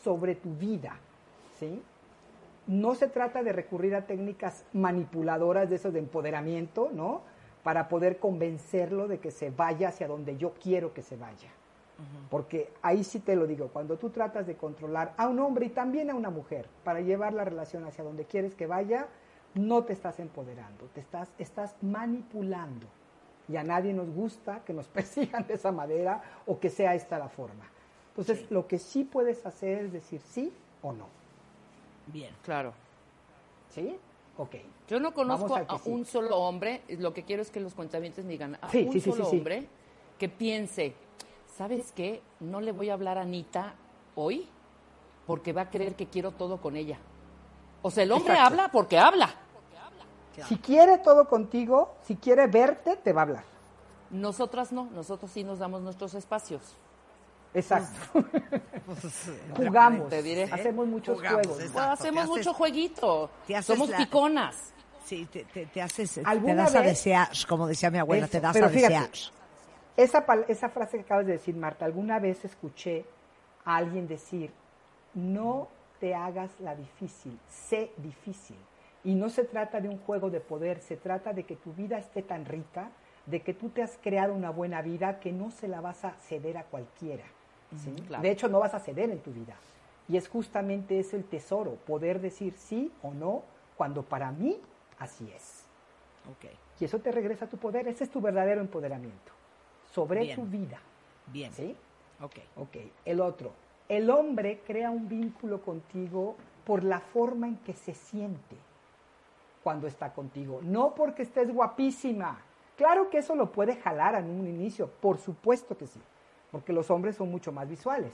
sobre 0.04 0.36
tu 0.36 0.54
vida, 0.56 0.98
¿sí? 1.60 1.82
No 2.68 2.96
se 2.96 3.08
trata 3.08 3.44
de 3.44 3.54
recurrir 3.54 3.96
a 3.96 4.06
técnicas 4.06 4.66
manipuladoras 4.74 5.70
de 5.70 5.76
esos 5.76 5.94
de 5.94 6.00
empoderamiento, 6.00 6.90
¿no? 6.94 7.22
Para 7.64 7.90
poder 7.90 8.18
convencerlo 8.18 9.08
de 9.08 9.20
que 9.20 9.32
se 9.32 9.50
vaya 9.50 9.90
hacia 9.90 10.08
donde 10.08 10.38
yo 10.38 10.54
quiero 10.54 10.94
que 10.94 11.02
se 11.02 11.18
vaya. 11.18 11.50
Porque 12.32 12.74
ahí 12.82 13.04
sí 13.04 13.20
te 13.20 13.36
lo 13.36 13.46
digo, 13.46 13.68
cuando 13.68 13.98
tú 13.98 14.10
tratas 14.10 14.48
de 14.48 14.56
controlar 14.56 15.14
a 15.18 15.28
un 15.28 15.40
hombre 15.40 15.68
y 15.68 15.70
también 15.70 16.10
a 16.10 16.16
una 16.16 16.32
mujer 16.32 16.68
para 16.84 17.02
llevar 17.02 17.34
la 17.34 17.44
relación 17.44 17.86
hacia 17.86 18.04
donde 18.04 18.26
quieres 18.26 18.56
que 18.56 18.66
vaya, 18.66 19.08
no 19.54 19.84
te 19.84 19.94
estás 19.94 20.20
empoderando, 20.20 20.86
te 20.94 21.00
estás, 21.00 21.30
estás 21.38 21.76
manipulando. 21.82 22.88
Y 23.48 23.58
a 23.58 23.64
nadie 23.64 23.94
nos 23.94 24.10
gusta 24.10 24.64
que 24.66 24.74
nos 24.74 24.88
persigan 24.88 25.46
de 25.46 25.56
esa 25.56 25.72
manera 25.72 26.22
o 26.48 26.60
que 26.60 26.70
sea 26.70 26.96
esta 26.96 27.20
la 27.20 27.30
forma. 27.30 27.66
Entonces, 28.18 28.50
lo 28.52 28.68
que 28.68 28.78
sí 28.78 29.04
puedes 29.04 29.46
hacer 29.46 29.86
es 29.86 29.94
decir 29.94 30.22
sí 30.22 30.52
o 30.82 30.92
no. 30.92 31.08
Bien. 32.08 32.34
Claro. 32.44 32.74
¿Sí? 33.74 33.96
Ok. 34.38 34.56
Yo 34.90 35.00
no 35.00 35.14
conozco 35.14 35.48
Vamos 35.48 35.70
a 35.70 35.74
a, 35.74 35.78
que 35.78 35.84
sí. 35.84 35.90
un 35.90 36.06
solo 36.06 36.38
hombre, 36.38 36.82
lo 36.90 37.14
que 37.14 37.24
quiero 37.24 37.42
es 37.42 37.50
que 37.52 37.60
los 37.62 37.74
cuentavientes 37.74 38.28
digan, 38.28 38.58
a 38.62 38.70
Sí, 38.70 38.84
un 38.90 39.00
solo 39.02 39.24
sí, 39.26 39.32
sí. 39.32 39.38
hombre 39.38 39.68
que 40.20 40.28
piense, 40.30 40.94
¿sabes 41.56 41.92
qué? 41.94 42.22
No 42.42 42.60
le 42.62 42.74
voy 42.74 42.90
a 42.90 42.94
hablar 42.94 43.18
a 43.18 43.22
Anita 43.22 43.74
hoy 44.16 44.48
porque 45.26 45.54
va 45.54 45.62
a 45.64 45.70
creer 45.70 45.96
que 45.96 46.08
quiero 46.08 46.32
todo 46.32 46.58
con 46.58 46.76
ella. 46.76 47.00
O 47.82 47.90
sea, 47.90 48.04
el 48.04 48.12
hombre 48.12 48.34
Exacto. 48.34 48.54
habla 48.54 48.72
porque 48.72 48.98
habla. 48.98 49.34
Si 50.48 50.58
quiere 50.58 50.98
todo 51.00 51.28
contigo, 51.28 51.94
si 52.04 52.16
quiere 52.16 52.48
verte, 52.48 52.98
te 52.98 53.14
va 53.14 53.22
a 53.22 53.24
hablar. 53.24 53.44
Nosotras 54.12 54.72
no, 54.72 54.86
nosotros 54.92 55.32
sí 55.32 55.44
nos 55.44 55.60
damos 55.60 55.82
nuestros 55.82 56.14
espacios. 56.14 56.62
Exacto. 57.54 58.24
Pues, 58.86 59.30
Jugamos, 59.58 60.10
te 60.10 60.24
diré. 60.24 60.44
hacemos 60.52 60.88
muchos 60.88 61.18
Jugamos, 61.18 61.42
juegos. 61.48 61.60
exacto. 61.64 61.74
Pues 61.90 62.00
hacemos 62.00 62.24
haces- 62.24 62.30
mucho 62.38 62.54
jueguito. 62.54 63.30
Somos 63.64 63.90
la- 63.90 63.98
piconas. 63.98 64.74
Sí, 65.06 65.26
te, 65.26 65.44
te, 65.46 65.66
te 65.66 65.82
haces, 65.82 66.14
te 66.14 66.22
¿Alguna 66.24 66.56
das 66.64 66.76
a 66.76 66.80
vez? 66.80 66.90
desear, 66.92 67.28
como 67.50 67.68
decía 67.68 67.90
mi 67.92 67.98
abuela, 67.98 68.26
Eso, 68.26 68.32
te 68.32 68.40
das 68.40 68.54
pero 68.54 68.68
a 68.68 68.70
fíjate, 68.70 68.94
desear. 68.94 69.34
Esa, 69.98 70.26
pal- 70.26 70.46
esa 70.48 70.70
frase 70.70 70.98
que 70.98 71.04
acabas 71.04 71.26
de 71.26 71.34
decir, 71.34 71.56
Marta, 71.56 71.84
alguna 71.86 72.20
vez 72.20 72.46
escuché 72.46 73.04
a 73.66 73.76
alguien 73.76 74.08
decir, 74.08 74.52
no 75.14 75.68
te 76.00 76.16
hagas 76.16 76.52
la 76.60 76.76
difícil, 76.76 77.38
sé 77.50 77.92
difícil. 77.98 78.56
Y 79.04 79.16
no 79.16 79.30
se 79.30 79.44
trata 79.44 79.82
de 79.82 79.90
un 79.90 79.98
juego 80.00 80.30
de 80.30 80.40
poder, 80.40 80.80
se 80.82 80.96
trata 80.96 81.34
de 81.34 81.44
que 81.44 81.56
tu 81.58 81.74
vida 81.74 81.98
esté 81.98 82.22
tan 82.22 82.46
rica, 82.46 82.92
de 83.26 83.42
que 83.42 83.54
tú 83.54 83.70
te 83.70 83.84
has 83.84 83.98
creado 84.02 84.34
una 84.34 84.50
buena 84.52 84.82
vida 84.82 85.20
que 85.20 85.32
no 85.34 85.52
se 85.52 85.68
la 85.68 85.82
vas 85.82 86.06
a 86.06 86.12
ceder 86.28 86.58
a 86.58 86.64
cualquiera. 86.64 87.26
¿Sí? 87.78 87.92
claro. 88.08 88.24
De 88.24 88.32
hecho, 88.32 88.48
no 88.48 88.60
vas 88.60 88.74
a 88.74 88.80
ceder 88.80 89.10
en 89.10 89.20
tu 89.20 89.32
vida. 89.32 89.56
Y 90.08 90.18
es 90.18 90.28
justamente 90.28 91.00
eso 91.00 91.16
el 91.16 91.24
tesoro, 91.24 91.76
poder 91.88 92.20
decir 92.20 92.54
sí 92.58 92.92
o 93.02 93.14
no, 93.14 93.44
cuando 93.78 94.04
para 94.04 94.32
mí 94.32 94.60
así 95.00 95.32
es. 95.36 95.64
Ok, 96.30 96.52
Y 96.80 96.86
eso 96.86 97.00
te 97.00 97.12
regresa 97.12 97.46
a 97.46 97.48
tu 97.50 97.58
poder, 97.58 97.88
ese 97.88 98.04
es 98.04 98.10
tu 98.12 98.22
verdadero 98.22 98.62
empoderamiento 98.62 99.32
sobre 99.92 100.22
Bien. 100.22 100.36
tu 100.36 100.46
vida. 100.46 100.80
bien. 101.28 101.52
¿Sí? 101.54 101.76
Ok. 102.22 102.36
Ok, 102.58 102.78
el 103.06 103.20
otro. 103.22 103.52
El 103.90 104.10
hombre 104.10 104.62
crea 104.66 104.92
un 104.92 105.08
vínculo 105.10 105.62
contigo 105.62 106.36
por 106.66 106.84
la 106.84 107.00
forma 107.00 107.48
en 107.48 107.58
que 107.58 107.74
se 107.74 107.94
siente 107.94 108.56
cuando 109.64 109.88
está 109.88 110.14
contigo, 110.14 110.60
no 110.64 110.94
porque 110.96 111.24
estés 111.24 111.54
guapísima. 111.54 112.40
Claro 112.78 113.10
que 113.10 113.20
eso 113.20 113.36
lo 113.36 113.52
puede 113.52 113.76
jalar 113.76 114.16
en 114.16 114.30
un 114.30 114.48
inicio, 114.48 114.88
por 115.02 115.18
supuesto 115.18 115.78
que 115.78 115.88
sí, 115.88 116.00
porque 116.52 116.74
los 116.74 116.90
hombres 116.92 117.16
son 117.16 117.30
mucho 117.32 117.52
más 117.52 117.68
visuales. 117.70 118.14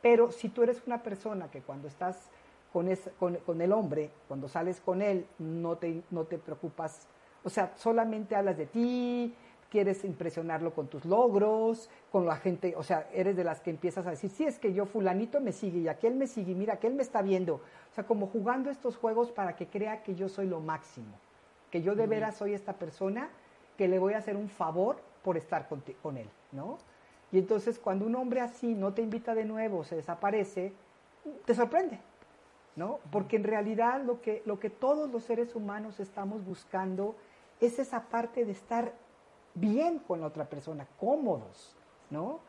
Pero 0.00 0.30
si 0.32 0.48
tú 0.48 0.62
eres 0.62 0.82
una 0.86 1.02
persona 1.02 1.50
que 1.50 1.62
cuando 1.62 1.88
estás 1.88 2.30
con, 2.72 2.88
es- 2.88 3.10
con- 3.18 3.36
con 3.36 3.60
el 3.60 3.72
hombre, 3.72 4.10
cuando 4.28 4.48
sales 4.48 4.80
con 4.80 5.02
él, 5.02 5.26
no 5.38 5.76
te, 5.76 6.02
no 6.10 6.24
te 6.24 6.38
preocupas, 6.38 7.06
o 7.44 7.50
sea, 7.50 7.72
solamente 7.76 8.34
hablas 8.34 8.56
de 8.56 8.66
ti, 8.66 9.34
quieres 9.70 10.04
impresionarlo 10.04 10.74
con 10.74 10.88
tus 10.88 11.04
logros, 11.06 11.88
con 12.10 12.26
la 12.26 12.36
gente, 12.36 12.74
o 12.76 12.82
sea, 12.82 13.08
eres 13.12 13.36
de 13.36 13.44
las 13.44 13.60
que 13.60 13.70
empiezas 13.70 14.06
a 14.06 14.10
decir, 14.10 14.28
sí, 14.30 14.44
es 14.44 14.58
que 14.58 14.74
yo 14.74 14.84
fulanito 14.84 15.40
me 15.40 15.52
sigue 15.52 15.78
y 15.78 15.88
aquel 15.88 16.14
me 16.14 16.26
sigue, 16.26 16.52
y 16.52 16.54
mira, 16.54 16.74
aquel 16.74 16.94
me 16.94 17.02
está 17.02 17.22
viendo. 17.22 17.54
O 17.54 17.94
sea, 17.94 18.04
como 18.04 18.26
jugando 18.26 18.70
estos 18.70 18.96
juegos 18.96 19.30
para 19.32 19.56
que 19.56 19.66
crea 19.68 20.02
que 20.02 20.14
yo 20.14 20.28
soy 20.28 20.46
lo 20.46 20.60
máximo, 20.60 21.14
que 21.70 21.80
yo 21.80 21.94
de 21.94 22.06
veras 22.06 22.36
soy 22.36 22.52
esta 22.52 22.74
persona 22.74 23.30
que 23.78 23.88
le 23.88 23.98
voy 23.98 24.12
a 24.12 24.18
hacer 24.18 24.36
un 24.36 24.48
favor 24.50 24.96
por 25.22 25.36
estar 25.38 25.68
con, 25.68 25.82
con 26.02 26.16
él, 26.18 26.28
¿no? 26.52 26.76
Y 27.32 27.38
entonces 27.38 27.78
cuando 27.78 28.06
un 28.06 28.14
hombre 28.14 28.40
así 28.40 28.74
no 28.74 28.92
te 28.92 29.02
invita 29.02 29.34
de 29.34 29.46
nuevo, 29.46 29.84
se 29.84 29.96
desaparece, 29.96 30.72
te 31.46 31.54
sorprende, 31.54 31.98
¿no? 32.76 33.00
Porque 33.10 33.36
en 33.36 33.44
realidad 33.44 34.02
lo 34.02 34.20
que, 34.20 34.42
lo 34.44 34.60
que 34.60 34.68
todos 34.68 35.10
los 35.10 35.24
seres 35.24 35.56
humanos 35.56 35.98
estamos 35.98 36.44
buscando 36.44 37.16
es 37.60 37.78
esa 37.78 38.02
parte 38.02 38.44
de 38.44 38.52
estar 38.52 38.92
bien 39.54 39.98
con 39.98 40.20
la 40.20 40.26
otra 40.26 40.44
persona, 40.44 40.86
cómodos, 41.00 41.74
¿no? 42.10 42.40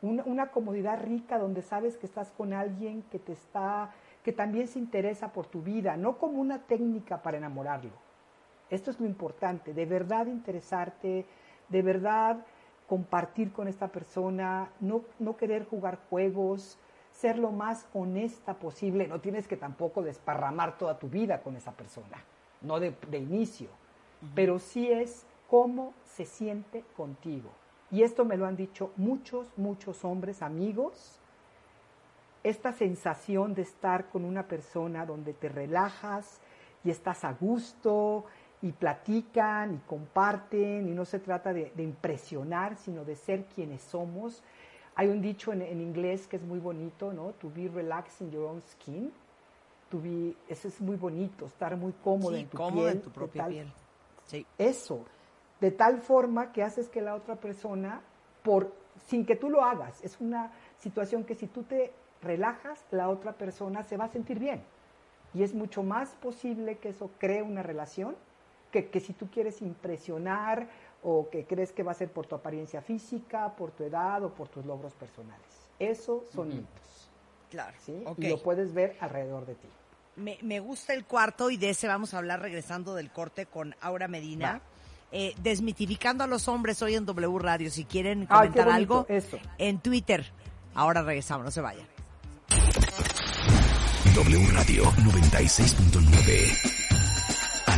Una, 0.00 0.24
una 0.24 0.50
comodidad 0.50 1.00
rica 1.00 1.38
donde 1.38 1.62
sabes 1.62 1.96
que 1.96 2.06
estás 2.06 2.32
con 2.32 2.52
alguien 2.52 3.02
que 3.12 3.20
te 3.20 3.32
está, 3.32 3.92
que 4.24 4.32
también 4.32 4.66
se 4.66 4.80
interesa 4.80 5.32
por 5.32 5.46
tu 5.46 5.62
vida, 5.62 5.96
no 5.96 6.18
como 6.18 6.40
una 6.40 6.62
técnica 6.62 7.22
para 7.22 7.36
enamorarlo. 7.36 7.92
Esto 8.70 8.90
es 8.90 8.98
lo 8.98 9.06
importante, 9.06 9.72
de 9.72 9.86
verdad 9.86 10.26
interesarte, 10.26 11.26
de 11.68 11.82
verdad 11.82 12.44
compartir 12.86 13.52
con 13.52 13.68
esta 13.68 13.88
persona, 13.88 14.70
no, 14.80 15.02
no 15.18 15.36
querer 15.36 15.66
jugar 15.66 15.98
juegos, 16.10 16.78
ser 17.12 17.38
lo 17.38 17.50
más 17.50 17.86
honesta 17.92 18.54
posible. 18.54 19.06
No 19.08 19.20
tienes 19.20 19.46
que 19.46 19.56
tampoco 19.56 20.02
desparramar 20.02 20.78
toda 20.78 20.98
tu 20.98 21.08
vida 21.08 21.42
con 21.42 21.56
esa 21.56 21.72
persona, 21.72 22.24
no 22.60 22.80
de, 22.80 22.94
de 23.08 23.18
inicio, 23.18 23.68
pero 24.34 24.58
sí 24.58 24.90
es 24.90 25.26
cómo 25.48 25.94
se 26.04 26.24
siente 26.24 26.84
contigo. 26.96 27.50
Y 27.90 28.02
esto 28.02 28.24
me 28.24 28.36
lo 28.36 28.46
han 28.46 28.56
dicho 28.56 28.90
muchos, 28.96 29.46
muchos 29.56 30.04
hombres, 30.04 30.40
amigos, 30.42 31.20
esta 32.42 32.72
sensación 32.72 33.54
de 33.54 33.62
estar 33.62 34.08
con 34.08 34.24
una 34.24 34.48
persona 34.48 35.06
donde 35.06 35.32
te 35.32 35.48
relajas 35.48 36.40
y 36.84 36.90
estás 36.90 37.24
a 37.24 37.32
gusto 37.34 38.24
y 38.62 38.72
platican 38.72 39.74
y 39.74 39.78
comparten 39.88 40.88
y 40.88 40.92
no 40.92 41.04
se 41.04 41.18
trata 41.18 41.52
de, 41.52 41.72
de 41.74 41.82
impresionar, 41.82 42.76
sino 42.76 43.04
de 43.04 43.16
ser 43.16 43.44
quienes 43.46 43.82
somos. 43.82 44.42
Hay 44.94 45.08
un 45.08 45.20
dicho 45.20 45.52
en, 45.52 45.62
en 45.62 45.80
inglés 45.80 46.26
que 46.28 46.36
es 46.36 46.42
muy 46.42 46.58
bonito, 46.60 47.12
¿no? 47.12 47.32
To 47.32 47.50
be 47.50 47.68
relaxed 47.68 48.20
in 48.24 48.30
your 48.30 48.44
own 48.48 48.62
skin. 48.62 49.12
To 49.90 50.00
be, 50.00 50.34
eso 50.48 50.68
es 50.68 50.80
muy 50.80 50.96
bonito, 50.96 51.46
estar 51.46 51.76
muy 51.76 51.92
cómodo 52.04 52.34
Sí, 52.36 52.42
en 52.42 52.48
tu 52.48 52.56
cómodo 52.56 52.84
piel. 52.84 52.96
en 52.96 53.02
tu 53.02 53.08
de 53.10 53.14
propia 53.14 53.42
tal- 53.42 53.52
piel. 53.52 53.72
Sí. 54.24 54.46
eso, 54.56 55.04
de 55.60 55.70
tal 55.72 55.98
forma 55.98 56.52
que 56.52 56.62
haces 56.62 56.88
que 56.88 57.02
la 57.02 57.14
otra 57.14 57.36
persona, 57.36 58.00
por, 58.42 58.72
sin 59.06 59.26
que 59.26 59.36
tú 59.36 59.50
lo 59.50 59.64
hagas, 59.64 60.02
es 60.04 60.18
una 60.20 60.52
situación 60.78 61.24
que 61.24 61.34
si 61.34 61.46
tú 61.48 61.64
te 61.64 61.92
relajas, 62.22 62.84
la 62.92 63.08
otra 63.08 63.32
persona 63.32 63.82
se 63.82 63.96
va 63.96 64.04
a 64.04 64.08
sentir 64.08 64.38
bien. 64.38 64.62
Y 65.34 65.42
es 65.42 65.52
mucho 65.54 65.82
más 65.82 66.14
posible 66.14 66.78
que 66.78 66.90
eso 66.90 67.10
cree 67.18 67.42
una 67.42 67.62
relación 67.62 68.14
que, 68.72 68.88
que 68.88 68.98
si 69.00 69.12
tú 69.12 69.28
quieres 69.30 69.62
impresionar 69.62 70.68
o 71.02 71.28
que 71.30 71.44
crees 71.44 71.72
que 71.72 71.82
va 71.82 71.92
a 71.92 71.94
ser 71.94 72.10
por 72.10 72.26
tu 72.26 72.34
apariencia 72.34 72.80
física, 72.82 73.54
por 73.56 73.70
tu 73.70 73.84
edad 73.84 74.24
o 74.24 74.30
por 74.34 74.48
tus 74.48 74.64
logros 74.64 74.94
personales. 74.94 75.46
Eso 75.78 76.24
son 76.32 76.48
mitos. 76.48 77.10
Claro. 77.50 77.76
¿sí? 77.84 78.02
Y 78.18 78.28
lo 78.28 78.42
puedes 78.42 78.72
ver 78.72 78.96
alrededor 79.00 79.46
de 79.46 79.54
ti. 79.54 79.68
Me, 80.16 80.38
me 80.42 80.60
gusta 80.60 80.94
el 80.94 81.04
cuarto 81.04 81.50
y 81.50 81.56
de 81.56 81.70
ese 81.70 81.86
vamos 81.88 82.14
a 82.14 82.18
hablar 82.18 82.40
regresando 82.40 82.94
del 82.94 83.10
corte 83.10 83.46
con 83.46 83.74
Aura 83.80 84.08
Medina. 84.08 84.54
Va. 84.54 84.60
Eh, 85.14 85.34
desmitificando 85.42 86.24
a 86.24 86.26
los 86.26 86.48
hombres 86.48 86.80
hoy 86.80 86.94
en 86.94 87.04
W 87.04 87.38
Radio. 87.38 87.70
Si 87.70 87.84
quieren 87.84 88.26
Ay, 88.30 88.48
comentar 88.48 88.64
bonito, 88.64 88.74
algo, 88.74 89.06
eso. 89.08 89.38
en 89.58 89.78
Twitter. 89.80 90.24
Ahora 90.74 91.02
regresamos, 91.02 91.44
no 91.44 91.50
se 91.50 91.60
vayan. 91.60 91.86
W 94.14 94.46
Radio 94.52 94.84
96.9. 94.84 96.81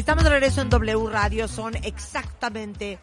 Estamos 0.00 0.24
de 0.24 0.30
regreso 0.30 0.62
en 0.62 0.70
W 0.70 1.10
Radio, 1.10 1.46
son 1.46 1.74
exactamente 1.74 2.98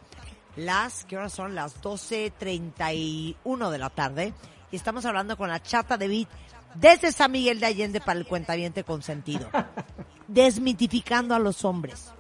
las, 0.56 1.06
¿qué 1.06 1.16
horas 1.16 1.32
son? 1.32 1.54
Las 1.54 1.80
12.31 1.80 3.70
de 3.70 3.78
la 3.78 3.92
tarde. 3.92 4.34
Y 4.72 4.78
estamos 4.78 5.06
hablando 5.06 5.38
con 5.38 5.48
la 5.48 5.62
chata 5.62 5.96
de 5.96 6.08
Beat 6.08 6.28
desde 6.74 7.12
San 7.12 7.32
Miguel 7.32 7.60
de 7.60 7.68
Allende 7.68 8.02
para 8.02 8.18
el 8.18 8.26
cuentaviente 8.26 8.84
consentido. 8.84 9.48
Desmitificando 10.28 11.36
a 11.36 11.40
los 11.40 11.64
hombres. 11.66 12.12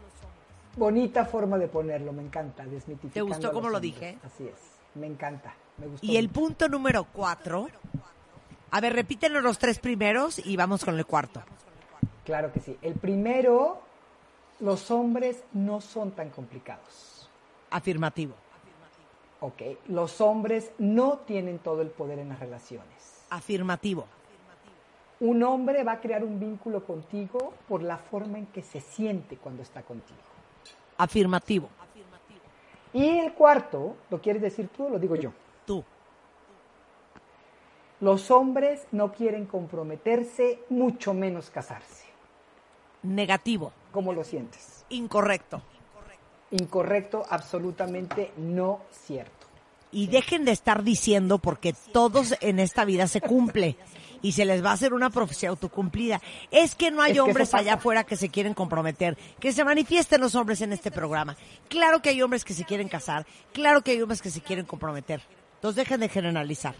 Bonita 0.75 1.25
forma 1.25 1.57
de 1.57 1.69
ponerlo, 1.69 2.13
me 2.13 2.21
encanta, 2.21 2.63
desmitificando. 2.63 3.13
¿Te 3.15 3.21
gustó 3.21 3.51
cómo 3.51 3.69
lo 3.69 3.77
hombres. 3.77 3.95
dije? 3.95 4.19
Así 4.23 4.43
es, 4.43 4.59
me 4.93 5.07
encanta, 5.07 5.55
me 5.79 5.87
gustó. 5.87 6.05
Y 6.05 6.17
el 6.17 6.29
punto 6.29 6.69
número 6.69 7.07
cuatro. 7.11 7.67
A 8.69 8.79
ver, 8.79 8.93
repítenos 8.93 9.41
los 9.41 9.57
tres 9.57 9.79
primeros 9.79 10.37
y 10.45 10.55
vamos 10.55 10.85
con 10.85 10.95
el 10.99 11.05
cuarto. 11.07 11.41
Claro 12.25 12.51
que 12.51 12.59
sí. 12.59 12.77
El 12.81 12.93
primero, 12.93 13.86
los 14.59 14.91
hombres 14.91 15.43
no 15.53 15.81
son 15.81 16.11
tan 16.11 16.29
complicados. 16.29 17.29
Afirmativo. 17.69 18.33
Ok, 19.39 19.61
los 19.87 20.19
hombres 20.19 20.71
no 20.79 21.19
tienen 21.19 21.59
todo 21.59 21.81
el 21.81 21.89
poder 21.89 22.19
en 22.19 22.29
las 22.29 22.39
relaciones. 22.39 23.25
Afirmativo. 23.29 24.05
Un 25.19 25.43
hombre 25.43 25.83
va 25.83 25.93
a 25.93 25.99
crear 25.99 26.23
un 26.23 26.39
vínculo 26.39 26.83
contigo 26.85 27.53
por 27.67 27.83
la 27.83 27.97
forma 27.97 28.37
en 28.37 28.47
que 28.47 28.61
se 28.61 28.81
siente 28.81 29.37
cuando 29.37 29.61
está 29.61 29.83
contigo. 29.83 30.19
Afirmativo. 30.97 31.69
Y 32.93 33.19
el 33.19 33.33
cuarto, 33.33 33.95
¿lo 34.09 34.21
quieres 34.21 34.41
decir 34.41 34.69
tú 34.69 34.85
o 34.85 34.89
lo 34.89 34.97
digo 34.97 35.15
yo? 35.15 35.31
Tú. 35.65 35.83
Los 37.99 38.31
hombres 38.31 38.87
no 38.91 39.11
quieren 39.11 39.45
comprometerse, 39.45 40.63
mucho 40.69 41.13
menos 41.13 41.49
casarse. 41.49 42.06
Negativo. 43.03 43.73
¿Cómo 43.91 44.13
lo 44.13 44.23
sientes? 44.23 44.85
Incorrecto. 44.89 45.61
Incorrecto, 46.51 47.23
absolutamente 47.29 48.31
no 48.37 48.81
cierto. 48.91 49.47
Y 49.91 50.07
dejen 50.07 50.45
de 50.45 50.51
estar 50.51 50.83
diciendo 50.83 51.39
porque 51.39 51.73
todos 51.91 52.35
en 52.41 52.59
esta 52.59 52.85
vida 52.85 53.07
se 53.07 53.21
cumple 53.21 53.77
y 54.21 54.33
se 54.33 54.45
les 54.45 54.63
va 54.63 54.71
a 54.71 54.73
hacer 54.73 54.93
una 54.93 55.09
profecía 55.09 55.49
autocumplida. 55.49 56.21
Es 56.51 56.75
que 56.75 56.91
no 56.91 57.01
hay 57.01 57.13
Es 57.13 57.19
hombres 57.19 57.53
allá 57.53 57.75
afuera 57.75 58.03
que 58.03 58.15
se 58.15 58.29
quieren 58.29 58.53
comprometer, 58.53 59.17
que 59.39 59.51
se 59.51 59.63
manifiesten 59.63 60.21
los 60.21 60.35
hombres 60.35 60.61
en 60.61 60.73
este 60.73 60.91
programa. 60.91 61.37
Claro 61.69 62.01
que 62.01 62.09
hay 62.09 62.21
hombres 62.21 62.43
que 62.43 62.53
se 62.53 62.65
quieren 62.65 62.89
casar, 62.89 63.25
claro 63.53 63.81
que 63.81 63.91
hay 63.91 64.01
hombres 64.01 64.21
que 64.21 64.29
se 64.29 64.41
quieren 64.41 64.65
comprometer. 64.65 65.21
Entonces 65.55 65.83
dejen 65.83 66.01
de 66.01 66.09
generalizar. 66.09 66.75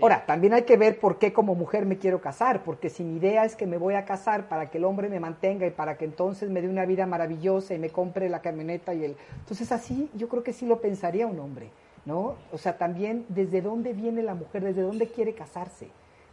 Ahora, 0.00 0.24
también 0.24 0.54
hay 0.54 0.62
que 0.62 0.78
ver 0.78 0.98
por 0.98 1.18
qué 1.18 1.32
como 1.32 1.54
mujer 1.54 1.84
me 1.84 1.98
quiero 1.98 2.22
casar, 2.22 2.62
porque 2.62 2.88
si 2.88 3.04
mi 3.04 3.18
idea 3.18 3.44
es 3.44 3.54
que 3.54 3.66
me 3.66 3.76
voy 3.76 3.94
a 3.94 4.06
casar 4.06 4.48
para 4.48 4.70
que 4.70 4.78
el 4.78 4.84
hombre 4.84 5.10
me 5.10 5.20
mantenga 5.20 5.66
y 5.66 5.70
para 5.70 5.98
que 5.98 6.06
entonces 6.06 6.48
me 6.48 6.62
dé 6.62 6.68
una 6.68 6.86
vida 6.86 7.04
maravillosa 7.04 7.74
y 7.74 7.78
me 7.78 7.90
compre 7.90 8.30
la 8.30 8.40
camioneta 8.40 8.94
y 8.94 9.04
el... 9.04 9.16
Entonces 9.40 9.70
así 9.72 10.08
yo 10.14 10.28
creo 10.28 10.42
que 10.42 10.54
sí 10.54 10.64
lo 10.64 10.80
pensaría 10.80 11.26
un 11.26 11.38
hombre, 11.38 11.68
¿no? 12.06 12.36
O 12.50 12.56
sea, 12.56 12.78
también 12.78 13.26
desde 13.28 13.60
dónde 13.60 13.92
viene 13.92 14.22
la 14.22 14.34
mujer, 14.34 14.64
desde 14.64 14.80
dónde 14.80 15.06
quiere 15.06 15.34
casarse, 15.34 15.88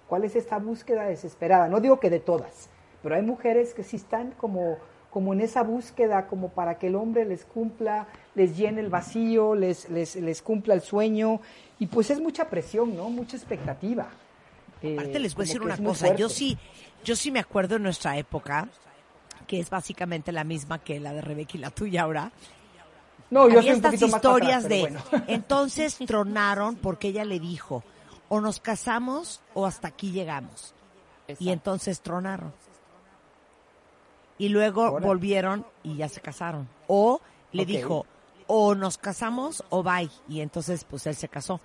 cuál 0.07 0.24
es 0.24 0.38
esta 0.38 0.59
búsqueda 0.59 1.03
desesperada. 1.03 1.67
No 1.67 1.81
digo 1.81 2.00
que 2.00 2.09
de 2.09 2.21
todas, 2.21 2.69
pero 3.03 3.15
hay 3.15 3.21
mujeres 3.21 3.74
que 3.74 3.83
sí 3.83 3.97
están 3.97 4.31
como, 4.38 4.77
como 5.09 5.33
en 5.33 5.41
esa 5.41 5.63
búsqueda, 5.63 6.27
como 6.27 6.50
para 6.50 6.77
que 6.77 6.88
el 6.88 6.95
hombre 6.95 7.25
les 7.25 7.43
cumpla, 7.43 8.07
les 8.38 8.56
llene 8.56 8.82
el 8.82 8.89
vacío, 8.89 9.56
les, 9.56 9.89
les, 9.89 10.15
les 10.15 10.41
cumpla 10.43 10.76
el 10.76 10.82
sueño. 10.82 11.41
Y 11.80 11.88
pues 11.88 12.12
es 12.12 12.21
mucha 12.21 12.50
presión, 12.50 12.95
¿no? 12.95 13.10
Mucha 13.10 13.36
expectativa. 13.36 14.08
Eh, 14.84 14.93
Aparte 14.93 15.19
les 15.19 15.34
voy 15.34 15.43
a 15.43 15.47
decir 15.47 15.62
una 15.62 15.78
cosa, 15.78 16.15
yo 16.15 16.30
sí, 16.30 16.56
yo 17.04 17.15
sí 17.15 17.32
me 17.32 17.39
acuerdo 17.39 17.78
en 17.78 17.84
nuestra 17.84 18.15
época, 18.17 18.69
que 19.47 19.60
es 19.60 19.71
básicamente 19.71 20.32
la 20.32 20.43
misma 20.43 20.78
que 20.80 21.00
la 21.00 21.13
de 21.13 21.21
Rebeca 21.21 21.54
y 21.56 21.58
la 21.58 21.71
tuya 21.71 22.04
ahora. 22.04 22.32
No, 23.32 23.50
yo 23.50 23.58
Había 23.58 23.62
soy 23.62 23.69
un 23.71 23.76
estas 23.78 23.91
más 23.93 24.15
historias 24.23 24.65
atrás, 24.65 24.69
de, 24.69 24.82
bueno. 24.82 25.00
entonces 25.28 25.97
tronaron 26.06 26.76
porque 26.76 27.08
ella 27.08 27.26
le 27.26 27.39
dijo, 27.39 27.84
o 28.30 28.39
nos 28.39 28.60
casamos 28.60 29.41
o 29.56 29.65
hasta 29.65 29.88
aquí 29.88 30.12
llegamos. 30.12 30.76
Y 31.39 31.50
entonces 31.50 32.02
tronaron. 32.02 32.54
Y 34.38 34.50
luego 34.50 35.00
volvieron 35.00 35.65
y 35.84 35.97
ya 35.97 36.08
se 36.08 36.21
casaron. 36.21 36.69
O 36.88 37.19
le 37.52 37.65
dijo, 37.65 38.06
o 38.47 38.75
nos 38.75 38.97
casamos 38.97 39.63
o 39.69 39.83
bye. 39.83 40.10
Y 40.27 40.41
entonces 40.41 40.83
pues 40.83 41.05
él 41.07 41.15
se 41.15 41.27
casó. 41.27 41.60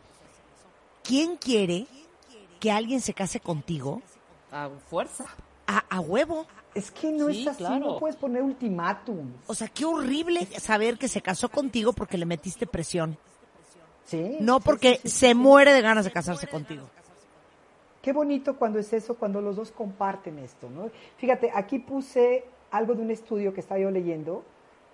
¿Quién 1.03 1.37
quiere 1.37 1.87
que 2.61 2.71
alguien 2.71 3.01
se 3.01 3.15
case 3.15 3.41
contigo 3.41 4.03
A 4.53 4.69
fuerza. 4.89 5.25
a, 5.67 5.79
a 5.89 6.01
huevo? 6.01 6.47
Es 6.75 6.91
que 6.91 7.11
no 7.13 7.29
Sí, 7.29 7.43
es 7.43 7.49
así, 7.49 7.59
claro. 7.59 7.79
no 7.87 7.99
puedes 7.99 8.17
poner 8.17 8.43
ultimátum. 8.43 9.33
O 9.47 9.55
sea, 9.55 9.69
qué 9.69 9.85
horrible 9.85 10.47
saber 10.59 10.97
que 10.99 11.09
se 11.09 11.21
casó 11.21 11.49
contigo 11.51 11.93
porque 11.93 12.17
le 12.17 12.25
metiste 12.25 12.67
presión. 12.67 13.19
Sí. 14.05 14.37
No 14.41 14.57
sí, 14.59 14.63
porque 14.65 14.95
sí, 14.95 15.01
sí, 15.05 15.09
se 15.11 15.29
sí. 15.29 15.35
muere 15.35 15.73
de 15.75 15.81
ganas 15.83 16.05
de 16.05 16.11
casarse 16.13 16.47
contigo. 16.47 16.89
Qué 18.01 18.13
bonito 18.13 18.57
cuando 18.57 18.79
es 18.79 18.93
eso, 18.93 19.15
cuando 19.17 19.41
los 19.41 19.55
dos 19.57 19.71
comparten 19.71 20.39
esto, 20.41 20.69
¿no? 20.71 20.91
Fíjate, 21.19 21.51
aquí 21.55 21.79
puse 21.79 22.45
algo 22.71 22.95
de 22.95 23.03
un 23.03 23.11
estudio 23.11 23.53
que 23.55 23.61
estaba 23.61 23.79
yo 23.81 23.91
leyendo 23.91 24.45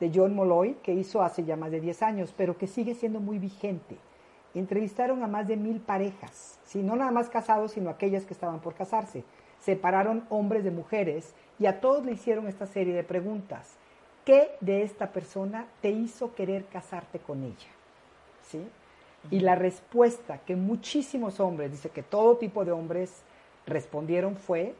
de 0.01 0.11
John 0.15 0.35
Molloy, 0.35 0.75
que 0.83 0.95
hizo 0.95 1.23
hace 1.23 1.45
ya 1.45 1.57
más 1.57 1.71
de 1.71 1.81
10 1.81 2.03
años, 2.03 2.35
pero 2.37 2.57
que 2.57 2.67
sigue 2.67 2.95
siendo 2.95 3.21
muy 3.21 3.39
vigente. 3.39 3.97
Entrevistaron 4.55 5.23
a 5.23 5.27
más 5.27 5.47
de 5.47 5.57
mil 5.57 5.81
parejas, 5.81 6.59
no 6.75 6.97
nada 6.97 7.11
más 7.11 7.29
casados, 7.29 7.73
sino 7.73 7.91
aquellas 7.91 8.25
que 8.25 8.35
estaban 8.35 8.61
por 8.61 8.75
casarse. 8.75 9.25
Separaron 9.61 10.25
hombres 10.31 10.65
de 10.65 10.71
mujeres 10.71 11.35
y 11.59 11.67
a 11.67 11.81
todos 11.81 12.05
le 12.05 12.13
hicieron 12.13 12.47
esta 12.47 12.67
serie 12.67 12.95
de 12.95 13.05
preguntas. 13.05 13.77
¿Qué 14.25 14.51
de 14.61 14.83
esta 14.83 15.13
persona 15.13 15.67
te 15.81 15.91
hizo 15.91 16.35
querer 16.35 16.67
casarte 16.67 17.19
con 17.19 17.43
ella? 17.43 17.69
¿Sí? 18.43 18.61
Y 19.31 19.41
la 19.41 19.55
respuesta 19.55 20.39
que 20.39 20.57
muchísimos 20.57 21.41
hombres, 21.41 21.71
dice 21.73 21.91
que 21.91 22.03
todo 22.03 22.37
tipo 22.37 22.65
de 22.65 22.73
hombres 22.73 23.23
respondieron 23.67 24.37
fue, 24.37 24.75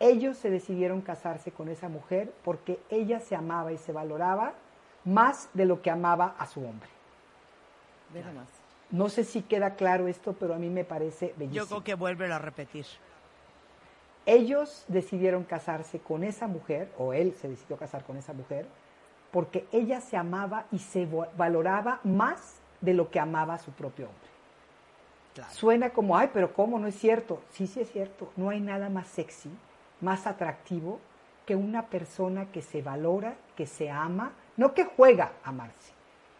ellos 0.00 0.36
se 0.36 0.50
decidieron 0.50 1.00
casarse 1.00 1.50
con 1.50 1.68
esa 1.68 1.88
mujer 1.88 2.32
porque 2.44 2.78
ella 2.90 3.20
se 3.20 3.34
amaba 3.34 3.72
y 3.72 3.78
se 3.78 3.92
valoraba 3.92 4.54
más 5.04 5.48
de 5.54 5.64
lo 5.64 5.82
que 5.82 5.90
amaba 5.90 6.34
a 6.38 6.46
su 6.46 6.60
hombre. 6.60 6.88
Nomás. 8.14 8.48
No 8.90 9.08
sé 9.08 9.24
si 9.24 9.42
queda 9.42 9.74
claro 9.74 10.08
esto, 10.08 10.34
pero 10.38 10.54
a 10.54 10.58
mí 10.58 10.70
me 10.70 10.84
parece 10.84 11.34
bellísimo. 11.36 11.64
Yo 11.64 11.66
creo 11.66 11.84
que 11.84 11.94
vuelve 11.94 12.32
a 12.32 12.38
repetir. 12.38 12.86
Ellos 14.24 14.84
decidieron 14.88 15.44
casarse 15.44 15.98
con 15.98 16.24
esa 16.24 16.46
mujer, 16.46 16.90
o 16.98 17.12
él 17.12 17.34
se 17.40 17.48
decidió 17.48 17.76
casar 17.76 18.04
con 18.04 18.16
esa 18.16 18.32
mujer, 18.32 18.66
porque 19.30 19.66
ella 19.72 20.00
se 20.00 20.16
amaba 20.16 20.66
y 20.72 20.78
se 20.78 21.06
valoraba 21.36 22.00
más 22.04 22.60
de 22.80 22.94
lo 22.94 23.10
que 23.10 23.20
amaba 23.20 23.54
a 23.54 23.58
su 23.58 23.72
propio 23.72 24.06
hombre. 24.06 24.28
Claro. 25.34 25.52
Suena 25.52 25.90
como, 25.90 26.16
ay, 26.16 26.30
pero 26.32 26.52
¿cómo? 26.52 26.78
No 26.78 26.86
es 26.86 26.98
cierto. 26.98 27.42
Sí, 27.50 27.66
sí 27.66 27.80
es 27.80 27.90
cierto. 27.90 28.30
No 28.36 28.48
hay 28.50 28.60
nada 28.60 28.88
más 28.88 29.06
sexy, 29.08 29.50
más 30.00 30.26
atractivo 30.26 31.00
que 31.46 31.56
una 31.56 31.86
persona 31.86 32.46
que 32.52 32.62
se 32.62 32.82
valora, 32.82 33.34
que 33.56 33.66
se 33.66 33.90
ama, 33.90 34.32
no 34.56 34.74
que 34.74 34.84
juega 34.84 35.32
a 35.44 35.48
amarse, 35.48 35.92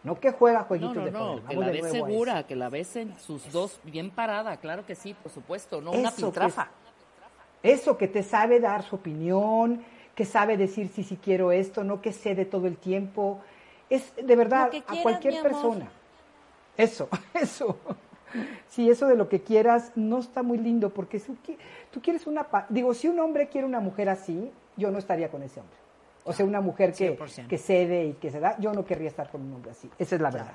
no 0.03 0.19
que 0.19 0.31
juega 0.31 0.59
No, 0.59 0.65
jueguitos 0.65 0.95
no, 0.95 1.05
de 1.05 1.11
no, 1.11 1.19
poder. 1.19 1.43
que 1.43 1.55
Vamos 1.55 1.65
la 1.65 1.71
ves 1.71 1.91
segura, 1.91 2.43
que 2.47 2.55
la 2.55 2.69
ves 2.69 2.95
en 2.95 3.19
sus 3.19 3.51
dos 3.51 3.79
bien 3.83 4.11
parada, 4.11 4.57
claro 4.57 4.85
que 4.85 4.95
sí, 4.95 5.13
por 5.13 5.31
supuesto, 5.31 5.81
no 5.81 5.91
una 5.91 6.09
Eso 6.09 6.15
que 6.15 6.21
piltrafa. 6.23 6.67
Eso, 7.63 7.97
que 7.97 8.07
te 8.07 8.23
sabe 8.23 8.59
dar 8.59 8.83
su 8.83 8.95
opinión, 8.95 9.83
que 10.15 10.25
sabe 10.25 10.57
decir 10.57 10.89
si 10.89 11.03
sí 11.03 11.17
quiero 11.21 11.51
esto, 11.51 11.83
no 11.83 12.01
que 12.01 12.13
cede 12.13 12.45
todo 12.45 12.67
el 12.67 12.77
tiempo. 12.77 13.39
Es 13.89 14.13
de 14.15 14.35
verdad 14.35 14.69
que 14.69 14.77
a 14.77 14.81
quieras, 14.83 15.03
cualquier 15.03 15.41
persona. 15.41 15.89
Eso, 16.77 17.09
eso. 17.33 17.77
Sí, 18.67 18.89
eso 18.89 19.07
de 19.07 19.15
lo 19.15 19.29
que 19.29 19.41
quieras 19.41 19.91
no 19.95 20.19
está 20.19 20.43
muy 20.43 20.57
lindo 20.57 20.89
porque 20.91 21.19
si 21.19 21.35
tú 21.91 22.01
quieres 22.01 22.27
una... 22.27 22.47
Digo, 22.69 22.93
si 22.93 23.07
un 23.07 23.19
hombre 23.19 23.47
quiere 23.47 23.65
una 23.65 23.79
mujer 23.79 24.09
así, 24.09 24.51
yo 24.77 24.91
no 24.91 24.97
estaría 24.97 25.29
con 25.29 25.43
ese 25.43 25.59
hombre. 25.59 25.77
O 26.23 26.33
sea, 26.33 26.45
una 26.45 26.61
mujer 26.61 26.93
que, 26.93 27.17
100%. 27.17 27.47
que 27.47 27.57
cede 27.57 28.05
y 28.05 28.13
que 28.13 28.29
se 28.29 28.39
da, 28.39 28.57
yo 28.59 28.71
no 28.73 28.85
querría 28.85 29.07
estar 29.07 29.29
con 29.29 29.41
un 29.41 29.53
hombre 29.53 29.71
así. 29.71 29.89
Esa 29.97 30.15
es 30.15 30.21
la 30.21 30.29
verdad. 30.29 30.53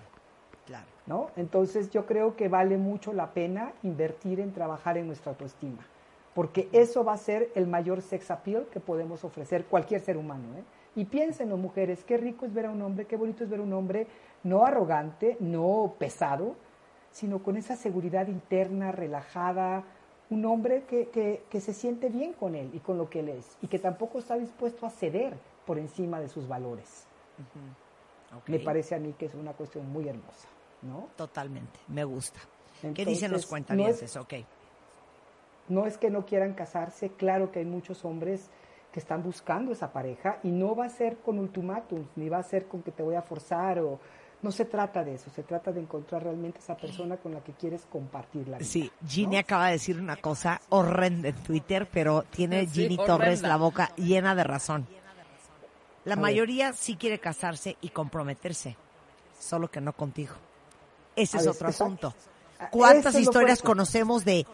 Claro. 0.66 0.86
¿no? 1.06 1.30
Entonces 1.36 1.90
yo 1.90 2.06
creo 2.06 2.36
que 2.36 2.48
vale 2.48 2.76
mucho 2.76 3.12
la 3.12 3.32
pena 3.32 3.72
invertir 3.82 4.40
en 4.40 4.52
trabajar 4.52 4.96
en 4.96 5.06
nuestra 5.06 5.32
autoestima, 5.32 5.86
porque 6.34 6.68
eso 6.72 7.04
va 7.04 7.14
a 7.14 7.18
ser 7.18 7.50
el 7.54 7.66
mayor 7.66 8.02
sex 8.02 8.30
appeal 8.30 8.66
que 8.70 8.80
podemos 8.80 9.24
ofrecer 9.24 9.64
cualquier 9.66 10.00
ser 10.00 10.16
humano. 10.16 10.44
¿eh? 10.56 10.62
Y 10.96 11.04
piénsenlo, 11.04 11.56
mujeres, 11.56 12.04
qué 12.04 12.16
rico 12.16 12.46
es 12.46 12.54
ver 12.54 12.66
a 12.66 12.70
un 12.70 12.80
hombre, 12.82 13.06
qué 13.06 13.16
bonito 13.16 13.44
es 13.44 13.50
ver 13.50 13.60
a 13.60 13.62
un 13.62 13.72
hombre 13.72 14.06
no 14.42 14.64
arrogante, 14.64 15.36
no 15.40 15.94
pesado, 15.98 16.54
sino 17.14 17.44
con 17.44 17.56
esa 17.56 17.76
seguridad 17.76 18.26
interna, 18.26 18.90
relajada, 18.90 19.84
un 20.30 20.44
hombre 20.46 20.82
que, 20.82 21.10
que, 21.10 21.44
que, 21.48 21.60
se 21.60 21.72
siente 21.72 22.08
bien 22.08 22.32
con 22.32 22.56
él 22.56 22.70
y 22.74 22.80
con 22.80 22.98
lo 22.98 23.08
que 23.08 23.20
él 23.20 23.28
es 23.28 23.56
y 23.62 23.68
que 23.68 23.78
tampoco 23.78 24.18
está 24.18 24.36
dispuesto 24.36 24.84
a 24.84 24.90
ceder 24.90 25.34
por 25.64 25.78
encima 25.78 26.18
de 26.18 26.28
sus 26.28 26.48
valores. 26.48 27.06
Me 28.48 28.58
parece 28.58 28.96
a 28.96 28.98
mí 28.98 29.14
que 29.16 29.26
es 29.26 29.34
una 29.34 29.52
cuestión 29.52 29.88
muy 29.92 30.08
hermosa, 30.08 30.48
¿no? 30.82 31.08
Totalmente, 31.16 31.78
me 31.86 32.02
gusta. 32.02 32.40
¿Qué 32.94 33.04
dicen 33.04 33.30
los 33.30 33.46
cuentavientes? 33.46 34.16
No 34.16 34.22
ok. 34.22 34.34
No 35.68 35.86
es 35.86 35.96
que 35.96 36.10
no 36.10 36.26
quieran 36.26 36.54
casarse, 36.54 37.10
claro 37.10 37.52
que 37.52 37.60
hay 37.60 37.64
muchos 37.64 38.04
hombres 38.04 38.50
que 38.90 38.98
están 38.98 39.22
buscando 39.22 39.70
esa 39.70 39.92
pareja 39.92 40.40
y 40.42 40.50
no 40.50 40.74
va 40.74 40.86
a 40.86 40.88
ser 40.88 41.18
con 41.18 41.38
ultimátums, 41.38 42.08
ni 42.16 42.28
va 42.28 42.38
a 42.38 42.42
ser 42.42 42.66
con 42.66 42.82
que 42.82 42.90
te 42.90 43.04
voy 43.04 43.14
a 43.14 43.22
forzar 43.22 43.78
o 43.78 44.00
no 44.44 44.52
se 44.52 44.66
trata 44.66 45.02
de 45.02 45.14
eso, 45.14 45.30
se 45.34 45.42
trata 45.42 45.72
de 45.72 45.80
encontrar 45.80 46.22
realmente 46.22 46.58
esa 46.58 46.76
persona 46.76 47.16
con 47.16 47.32
la 47.32 47.42
que 47.42 47.52
quieres 47.52 47.86
compartir 47.90 48.46
la 48.46 48.58
vida. 48.58 48.68
Sí, 48.68 48.92
Ginny 49.08 49.38
acaba 49.38 49.66
de 49.66 49.72
decir 49.72 49.98
una 49.98 50.16
cosa 50.16 50.60
horrenda 50.68 51.30
en 51.30 51.36
Twitter, 51.36 51.88
pero 51.90 52.24
tiene 52.24 52.66
Ginny 52.66 52.98
Torres 52.98 53.40
la 53.40 53.56
boca 53.56 53.94
llena 53.96 54.34
de 54.34 54.44
razón. 54.44 54.86
La 56.04 56.16
mayoría 56.16 56.74
sí 56.74 56.96
quiere 56.96 57.18
casarse 57.18 57.78
y 57.80 57.88
comprometerse, 57.88 58.76
solo 59.40 59.70
que 59.70 59.80
no 59.80 59.94
contigo. 59.94 60.34
Ese 61.16 61.38
es 61.38 61.46
otro 61.46 61.68
asunto. 61.68 62.14
¿Cuántas 62.70 63.14
historias 63.14 63.62
conocemos 63.62 64.26
de 64.26 64.46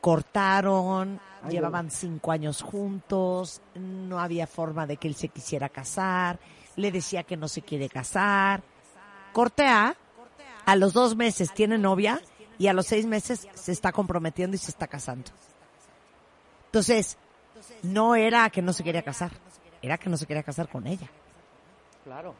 cortaron, 0.00 1.20
llevaban 1.50 1.90
cinco 1.90 2.32
años 2.32 2.62
juntos, 2.62 3.60
no 3.74 4.18
había 4.18 4.46
forma 4.46 4.86
de 4.86 4.96
que 4.96 5.08
él 5.08 5.14
se 5.14 5.28
quisiera 5.28 5.68
casar, 5.68 6.38
le 6.76 6.90
decía 6.92 7.24
que 7.24 7.36
no 7.36 7.48
se 7.48 7.62
quiere 7.62 7.88
casar, 7.88 8.62
Corte 9.32 9.66
A, 9.66 9.96
a 10.66 10.76
los 10.76 10.92
dos 10.92 11.16
meses 11.16 11.52
tiene 11.52 11.78
novia 11.78 12.20
y 12.58 12.66
a 12.66 12.72
los 12.72 12.86
seis 12.86 13.06
meses 13.06 13.48
se 13.54 13.72
está 13.72 13.92
comprometiendo 13.92 14.54
y 14.56 14.58
se 14.58 14.70
está 14.70 14.86
casando. 14.86 15.30
Entonces, 16.66 17.16
no 17.82 18.14
era 18.14 18.50
que 18.50 18.62
no 18.62 18.72
se 18.72 18.84
quería 18.84 19.02
casar, 19.02 19.32
era 19.80 19.96
que 19.98 20.10
no 20.10 20.16
se 20.16 20.26
quería 20.26 20.42
casar 20.42 20.68
con 20.68 20.86
ella. 20.86 21.08
Claro. 22.04 22.34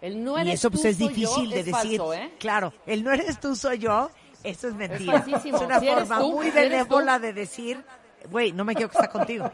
El 0.00 0.22
no 0.22 0.36
eres 0.36 0.52
y 0.52 0.54
eso 0.54 0.70
pues 0.70 0.82
tú, 0.82 0.88
es 0.88 0.98
difícil 0.98 1.44
yo, 1.48 1.50
de 1.54 1.60
es 1.60 1.66
decir. 1.66 1.98
falso, 1.98 2.14
¿eh? 2.14 2.34
Claro, 2.38 2.72
el 2.86 3.02
no 3.02 3.12
eres 3.12 3.40
tú, 3.40 3.56
soy 3.56 3.78
yo, 3.78 4.10
eso 4.42 4.68
es 4.68 4.74
mentira. 4.74 5.18
Es 5.26 5.26
una 5.26 5.80
Si 5.80 5.86
forma 5.88 6.18
tú, 6.18 6.32
muy 6.32 6.50
benévola 6.50 7.18
de 7.18 7.32
decir, 7.32 7.82
güey, 8.30 8.52
no 8.52 8.64
me 8.64 8.74
quiero 8.74 8.90
casar 8.90 9.10
contigo. 9.10 9.50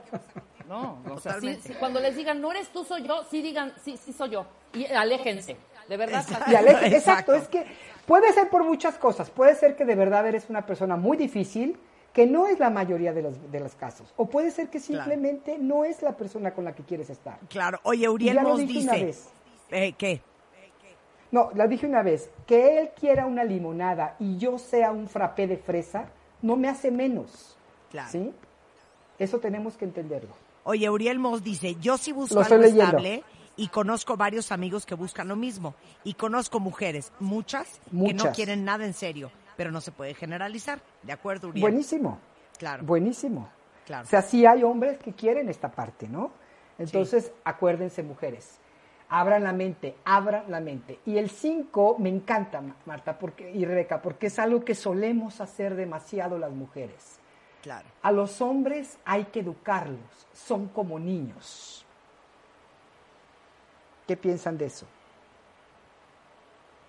No, 0.68 1.02
o 1.10 1.20
sea, 1.20 1.36
cuando 1.78 2.00
les 2.00 2.16
digan, 2.16 2.40
no 2.40 2.50
eres 2.50 2.72
tú, 2.72 2.84
soy 2.84 3.06
yo, 3.06 3.24
sí 3.30 3.42
digan, 3.42 3.72
sí, 3.84 3.98
sí 4.02 4.12
soy 4.12 4.30
yo. 4.30 4.46
Y 4.74 4.86
aléjense. 4.86 5.56
De 5.92 5.98
verdad. 5.98 6.22
Exacto. 6.26 6.50
Y 6.50 6.54
aleje- 6.54 6.86
Exacto. 6.86 6.96
exacto, 6.96 7.34
es 7.34 7.48
que 7.48 7.66
puede 8.06 8.32
ser 8.32 8.48
por 8.48 8.64
muchas 8.64 8.94
cosas. 8.96 9.28
Puede 9.28 9.54
ser 9.56 9.76
que 9.76 9.84
de 9.84 9.94
verdad 9.94 10.26
eres 10.26 10.48
una 10.48 10.64
persona 10.64 10.96
muy 10.96 11.18
difícil, 11.18 11.76
que 12.14 12.26
no 12.26 12.46
es 12.46 12.58
la 12.58 12.70
mayoría 12.70 13.12
de 13.12 13.20
los, 13.20 13.52
de 13.52 13.60
los 13.60 13.74
casos. 13.74 14.10
O 14.16 14.24
puede 14.26 14.50
ser 14.52 14.68
que 14.70 14.80
simplemente 14.80 15.58
no 15.58 15.84
es 15.84 16.00
la 16.00 16.16
persona 16.16 16.52
con 16.52 16.64
la 16.64 16.74
que 16.74 16.82
quieres 16.82 17.10
estar. 17.10 17.38
Claro, 17.50 17.78
oye, 17.82 18.08
Uriel 18.08 18.42
nos 18.42 18.58
dije 18.58 18.80
una 18.84 18.92
dice, 18.94 19.04
vez. 19.04 19.28
eh, 19.70 19.92
¿qué? 19.98 20.22
No, 21.30 21.50
la 21.54 21.66
dije 21.66 21.86
una 21.86 22.02
vez, 22.02 22.30
que 22.46 22.78
él 22.78 22.90
quiera 22.98 23.26
una 23.26 23.44
limonada 23.44 24.16
y 24.18 24.36
yo 24.38 24.58
sea 24.58 24.92
un 24.92 25.08
frappé 25.08 25.46
de 25.46 25.56
fresa, 25.58 26.06
no 26.42 26.56
me 26.56 26.68
hace 26.68 26.90
menos. 26.90 27.56
Claro. 27.90 28.08
¿Sí? 28.10 28.32
Eso 29.18 29.38
tenemos 29.40 29.76
que 29.76 29.84
entenderlo. 29.84 30.30
Oye, 30.64 30.88
Uriel 30.88 31.18
Moss 31.18 31.42
dice, 31.42 31.74
yo 31.80 31.98
sí 31.98 32.12
busco 32.12 32.36
Lo 32.36 32.42
estoy 32.42 32.56
algo 32.56 32.66
leyendo. 32.68 32.84
estable 32.98 33.24
y 33.56 33.68
conozco 33.68 34.16
varios 34.16 34.52
amigos 34.52 34.86
que 34.86 34.94
buscan 34.94 35.28
lo 35.28 35.36
mismo. 35.36 35.74
Y 36.04 36.14
conozco 36.14 36.60
mujeres, 36.60 37.12
muchas, 37.20 37.80
que 37.84 37.90
no 37.92 37.98
Muchas. 38.04 38.34
quieren 38.36 38.64
nada 38.64 38.84
en 38.84 38.94
serio, 38.94 39.30
pero 39.56 39.70
no 39.70 39.80
se 39.80 39.92
puede 39.92 40.14
generalizar. 40.14 40.80
¿De 41.02 41.12
acuerdo, 41.12 41.48
Uriel? 41.48 41.62
Buenísimo. 41.62 42.18
Claro. 42.58 42.82
Buenísimo. 42.84 43.48
Claro. 43.86 44.04
O 44.04 44.08
sea, 44.08 44.22
sí 44.22 44.46
hay 44.46 44.62
hombres 44.62 44.98
que 44.98 45.12
quieren 45.12 45.48
esta 45.48 45.70
parte, 45.70 46.08
¿no? 46.08 46.30
Entonces, 46.78 47.32
acuérdense, 47.44 48.02
mujeres, 48.02 48.58
abran 49.08 49.44
la 49.44 49.52
mente, 49.52 49.96
abran 50.04 50.44
la 50.48 50.60
mente. 50.60 51.00
Y 51.04 51.18
el 51.18 51.28
5 51.30 51.96
me 51.98 52.08
encanta, 52.08 52.60
Ma- 52.60 52.76
Marta 52.86 53.18
porque, 53.18 53.50
y 53.50 53.64
Rebeca, 53.64 54.00
porque 54.00 54.28
es 54.28 54.38
algo 54.38 54.64
que 54.64 54.74
solemos 54.74 55.40
hacer 55.40 55.74
demasiado 55.74 56.38
las 56.38 56.50
mujeres. 56.52 57.18
Claro. 57.62 57.86
A 58.02 58.10
los 58.10 58.40
hombres 58.40 58.98
hay 59.04 59.24
que 59.26 59.40
educarlos, 59.40 60.26
son 60.32 60.68
como 60.68 60.98
niños. 60.98 61.84
¿Qué 64.06 64.16
piensan 64.16 64.58
de 64.58 64.66
eso? 64.66 64.86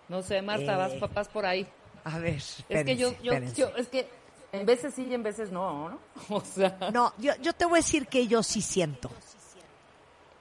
No 0.10 0.21
sé, 0.21 0.41
Marta, 0.41 0.78
vas 0.78 0.93
Eh, 0.93 0.99
papás 0.99 1.28
por 1.30 1.45
ahí. 1.45 1.67
A 2.04 2.19
ver, 2.19 2.36
Es 2.69 2.86
que 2.86 2.97
yo, 2.97 3.12
yo, 3.21 3.34
yo- 3.56 3.69
es 3.78 3.88
que 3.88 4.10
en 4.52 4.65
veces 4.65 4.93
sí 4.93 5.08
y 5.10 5.13
en 5.13 5.23
veces 5.23 5.52
no, 5.52 5.89
¿no? 5.89 5.99
O 6.30 6.41
sea, 6.41 6.78
No, 6.93 7.13
yo, 7.17 7.34
yo 7.41 7.54
te 7.54 7.65
voy 7.65 7.76
a 7.76 7.78
decir 7.82 8.08
que 8.08 8.28
yo 8.28 8.43
sí 8.43 8.62
siento. 8.62 9.10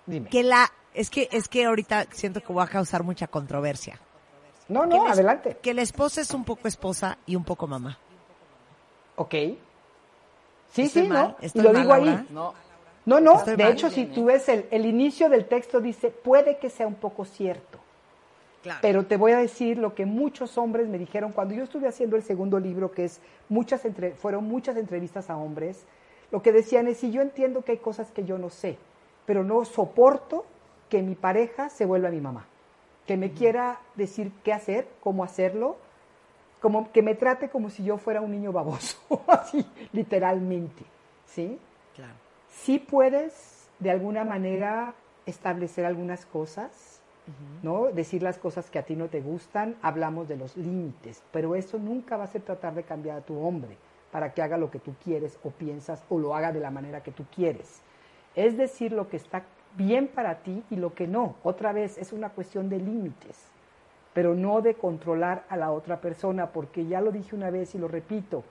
Dime. 0.06 0.28
Que 0.28 0.42
la... 0.42 0.70
Es 0.94 1.08
que, 1.08 1.28
es 1.32 1.48
que 1.48 1.64
ahorita 1.64 2.06
siento 2.12 2.42
que 2.42 2.52
voy 2.52 2.62
a 2.62 2.66
causar 2.66 3.02
mucha 3.02 3.26
controversia. 3.26 3.98
No, 4.68 4.82
Que 4.82 4.88
no, 4.88 5.04
la 5.06 5.12
adelante. 5.12 5.56
Que 5.62 5.72
la 5.72 5.80
esposa 5.82 6.20
es 6.20 6.32
un 6.34 6.44
poco 6.44 6.68
esposa 6.68 7.16
y 7.24 7.34
un 7.36 7.44
poco 7.44 7.66
mamá. 7.66 7.96
Ok. 9.16 9.32
Sí, 10.72 10.82
Estoy 10.82 11.02
sí, 11.04 11.08
mal, 11.08 11.28
¿no? 11.28 11.36
Y 11.40 11.46
estoy 11.46 11.62
lo 11.62 11.72
mal, 11.72 11.82
digo 11.82 11.94
ahí. 11.94 12.26
no. 12.30 12.54
No, 13.04 13.20
no, 13.20 13.38
Estoy 13.38 13.56
de 13.56 13.64
mal. 13.64 13.72
hecho, 13.72 13.90
si 13.90 14.06
tú 14.06 14.26
ves 14.26 14.48
el, 14.48 14.66
el 14.70 14.86
inicio 14.86 15.28
del 15.28 15.46
texto, 15.46 15.80
dice, 15.80 16.10
puede 16.10 16.58
que 16.58 16.70
sea 16.70 16.86
un 16.86 16.94
poco 16.94 17.24
cierto, 17.24 17.78
Claro. 18.62 18.78
pero 18.80 19.04
te 19.06 19.16
voy 19.16 19.32
a 19.32 19.38
decir 19.38 19.76
lo 19.78 19.92
que 19.94 20.06
muchos 20.06 20.56
hombres 20.56 20.88
me 20.88 20.96
dijeron 20.98 21.32
cuando 21.32 21.52
yo 21.54 21.64
estuve 21.64 21.88
haciendo 21.88 22.14
el 22.14 22.22
segundo 22.22 22.60
libro, 22.60 22.92
que 22.92 23.04
es 23.04 23.20
muchas 23.48 23.84
entre, 23.84 24.12
fueron 24.12 24.44
muchas 24.44 24.76
entrevistas 24.76 25.30
a 25.30 25.36
hombres, 25.36 25.84
lo 26.30 26.42
que 26.42 26.52
decían 26.52 26.86
es, 26.86 26.98
si 26.98 27.10
yo 27.10 27.22
entiendo 27.22 27.62
que 27.62 27.72
hay 27.72 27.78
cosas 27.78 28.12
que 28.12 28.24
yo 28.24 28.38
no 28.38 28.50
sé, 28.50 28.78
pero 29.26 29.42
no 29.42 29.64
soporto 29.64 30.44
que 30.88 31.02
mi 31.02 31.16
pareja 31.16 31.70
se 31.70 31.84
vuelva 31.86 32.08
mi 32.10 32.20
mamá, 32.20 32.46
que 33.06 33.16
me 33.16 33.32
quiera 33.32 33.80
decir 33.96 34.30
qué 34.44 34.52
hacer, 34.52 34.86
cómo 35.00 35.24
hacerlo, 35.24 35.76
como 36.60 36.92
que 36.92 37.02
me 37.02 37.16
trate 37.16 37.48
como 37.48 37.68
si 37.68 37.82
yo 37.82 37.98
fuera 37.98 38.20
un 38.20 38.30
niño 38.30 38.52
baboso, 38.52 38.96
así, 39.26 39.66
literalmente, 39.92 40.84
¿sí? 41.26 41.58
Claro. 41.96 42.14
Sí 42.52 42.78
puedes 42.78 43.68
de 43.80 43.90
alguna 43.90 44.24
manera 44.24 44.94
establecer 45.26 45.84
algunas 45.84 46.26
cosas, 46.26 47.00
¿no? 47.62 47.86
Decir 47.86 48.22
las 48.22 48.38
cosas 48.38 48.70
que 48.70 48.78
a 48.78 48.82
ti 48.82 48.96
no 48.96 49.08
te 49.08 49.20
gustan, 49.20 49.76
hablamos 49.82 50.28
de 50.28 50.36
los 50.36 50.56
límites, 50.56 51.22
pero 51.32 51.54
eso 51.54 51.78
nunca 51.78 52.16
va 52.16 52.24
a 52.24 52.28
ser 52.28 52.42
tratar 52.42 52.74
de 52.74 52.82
cambiar 52.82 53.18
a 53.18 53.20
tu 53.22 53.38
hombre 53.38 53.76
para 54.10 54.34
que 54.34 54.42
haga 54.42 54.58
lo 54.58 54.70
que 54.70 54.78
tú 54.78 54.94
quieres 55.02 55.38
o 55.42 55.50
piensas 55.50 56.04
o 56.10 56.18
lo 56.18 56.34
haga 56.34 56.52
de 56.52 56.60
la 56.60 56.70
manera 56.70 57.02
que 57.02 57.12
tú 57.12 57.24
quieres. 57.34 57.80
Es 58.34 58.56
decir 58.56 58.92
lo 58.92 59.08
que 59.08 59.16
está 59.16 59.44
bien 59.76 60.08
para 60.08 60.42
ti 60.42 60.62
y 60.70 60.76
lo 60.76 60.94
que 60.94 61.06
no. 61.06 61.36
Otra 61.42 61.72
vez 61.72 61.96
es 61.96 62.12
una 62.12 62.30
cuestión 62.30 62.68
de 62.68 62.78
límites, 62.78 63.38
pero 64.12 64.34
no 64.34 64.60
de 64.60 64.74
controlar 64.74 65.44
a 65.48 65.56
la 65.56 65.70
otra 65.70 66.00
persona, 66.00 66.50
porque 66.50 66.86
ya 66.86 67.00
lo 67.00 67.12
dije 67.12 67.34
una 67.34 67.50
vez 67.50 67.74
y 67.74 67.78
lo 67.78 67.88
repito, 67.88 68.44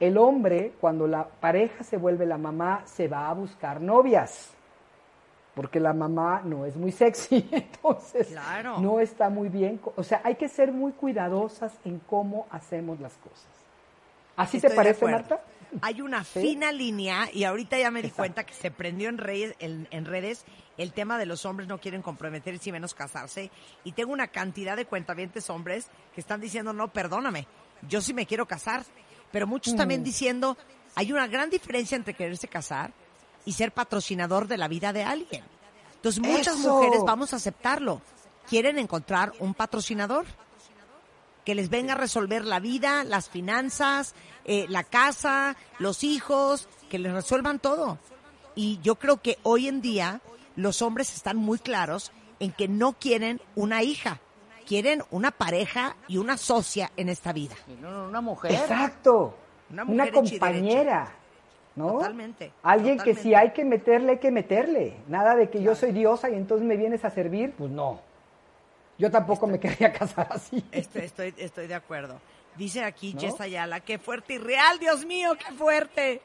el 0.00 0.18
hombre, 0.18 0.72
cuando 0.80 1.06
la 1.06 1.24
pareja 1.26 1.84
se 1.84 1.96
vuelve 1.96 2.26
la 2.26 2.38
mamá, 2.38 2.82
se 2.86 3.08
va 3.08 3.28
a 3.28 3.34
buscar 3.34 3.80
novias, 3.80 4.50
porque 5.54 5.78
la 5.78 5.92
mamá 5.92 6.42
no 6.44 6.64
es 6.66 6.74
muy 6.76 6.90
sexy, 6.92 7.48
entonces 7.52 8.28
Claro. 8.28 8.78
no 8.80 8.98
está 9.00 9.30
muy 9.30 9.48
bien. 9.48 9.80
O 9.96 10.02
sea, 10.02 10.20
hay 10.24 10.34
que 10.34 10.48
ser 10.48 10.72
muy 10.72 10.92
cuidadosas 10.92 11.72
en 11.84 12.00
cómo 12.00 12.46
hacemos 12.50 12.98
las 13.00 13.14
cosas. 13.18 13.46
¿Así 14.36 14.56
Estoy 14.56 14.70
te 14.70 14.76
parece. 14.76 15.04
Marta? 15.06 15.40
Hay 15.80 16.00
una 16.00 16.22
¿Sí? 16.24 16.40
fina 16.40 16.70
línea 16.72 17.28
y 17.32 17.44
ahorita 17.44 17.78
ya 17.78 17.90
me 17.90 18.00
di 18.00 18.08
Exacto. 18.08 18.20
cuenta 18.20 18.44
que 18.44 18.54
se 18.54 18.70
prendió 18.70 19.08
en 19.08 19.18
redes, 19.18 19.54
en, 19.60 19.88
en 19.90 20.04
redes 20.04 20.44
el 20.76 20.92
tema 20.92 21.18
de 21.18 21.26
los 21.26 21.44
hombres 21.46 21.68
no 21.68 21.78
quieren 21.78 22.02
comprometerse 22.02 22.68
y 22.68 22.72
menos 22.72 22.94
casarse. 22.94 23.50
Y 23.84 23.92
tengo 23.92 24.12
una 24.12 24.28
cantidad 24.28 24.76
de 24.76 24.86
cuentavientes 24.86 25.48
hombres 25.50 25.88
que 26.14 26.20
están 26.20 26.40
diciendo, 26.40 26.72
no, 26.72 26.88
perdóname, 26.92 27.46
yo 27.88 28.00
sí 28.00 28.12
me 28.14 28.26
quiero 28.26 28.46
casar. 28.46 28.82
Pero 29.34 29.48
muchos 29.48 29.74
también 29.74 30.02
Mm. 30.02 30.04
diciendo, 30.04 30.56
hay 30.94 31.10
una 31.10 31.26
gran 31.26 31.50
diferencia 31.50 31.96
entre 31.96 32.14
quererse 32.14 32.46
casar 32.46 32.92
y 33.44 33.52
ser 33.54 33.72
patrocinador 33.72 34.46
de 34.46 34.56
la 34.56 34.68
vida 34.68 34.92
de 34.92 35.02
alguien. 35.02 35.42
Entonces 35.96 36.22
muchas 36.22 36.60
Eso. 36.60 36.72
mujeres 36.76 37.00
vamos 37.04 37.32
a 37.32 37.36
aceptarlo. 37.36 38.00
Quieren 38.48 38.78
encontrar 38.78 39.32
un 39.40 39.52
patrocinador 39.52 40.24
que 41.44 41.56
les 41.56 41.68
venga 41.68 41.94
a 41.94 41.96
resolver 41.96 42.44
la 42.44 42.60
vida, 42.60 43.02
las 43.02 43.28
finanzas, 43.28 44.14
eh, 44.44 44.66
la 44.68 44.84
casa, 44.84 45.56
los 45.80 46.04
hijos, 46.04 46.68
que 46.88 47.00
les 47.00 47.12
resuelvan 47.12 47.58
todo. 47.58 47.98
Y 48.54 48.78
yo 48.82 48.94
creo 49.00 49.20
que 49.20 49.38
hoy 49.42 49.66
en 49.66 49.80
día 49.80 50.20
los 50.54 50.80
hombres 50.80 51.12
están 51.12 51.38
muy 51.38 51.58
claros 51.58 52.12
en 52.38 52.52
que 52.52 52.68
no 52.68 52.92
quieren 52.92 53.40
una 53.56 53.82
hija, 53.82 54.20
quieren 54.64 55.02
una 55.10 55.30
pareja 55.30 55.96
y 56.08 56.18
una 56.18 56.36
socia 56.36 56.90
en 56.96 57.08
esta 57.08 57.32
vida. 57.32 57.54
No, 57.80 57.90
no, 57.90 58.08
una 58.08 58.20
mujer. 58.20 58.52
Exacto. 58.52 59.34
Una 59.70 59.84
Una, 59.84 60.04
mujer 60.06 60.24
y 60.24 60.30
compañera. 60.30 61.12
¿no? 61.76 61.92
Totalmente, 61.92 62.52
Alguien 62.62 62.98
que 62.98 63.14
si 63.14 63.34
hay 63.34 63.52
que 63.52 63.64
meterle, 63.64 64.12
hay 64.12 64.18
que 64.18 64.30
meterle. 64.30 64.96
Nada 65.08 65.34
de 65.34 65.50
que 65.50 65.62
yo 65.62 65.74
soy 65.74 65.92
diosa 65.92 66.30
y 66.30 66.34
entonces 66.34 66.66
me 66.66 66.76
vienes 66.76 67.04
a 67.04 67.10
servir. 67.10 67.52
Pues 67.56 67.70
no. 67.70 68.00
Yo 68.98 69.10
tampoco 69.10 69.46
me 69.46 69.58
querría 69.58 69.92
casar 69.92 70.28
así. 70.30 70.64
Estoy, 70.70 71.02
estoy, 71.02 71.34
estoy 71.36 71.66
de 71.66 71.74
acuerdo. 71.74 72.20
Dice 72.56 72.84
aquí 72.84 73.14
¿No? 73.14 73.20
Jess 73.20 73.40
Ayala, 73.40 73.80
qué 73.80 73.98
fuerte 73.98 74.34
y 74.34 74.38
real, 74.38 74.78
Dios 74.78 75.04
mío, 75.04 75.36
qué 75.36 75.52
fuerte. 75.54 76.20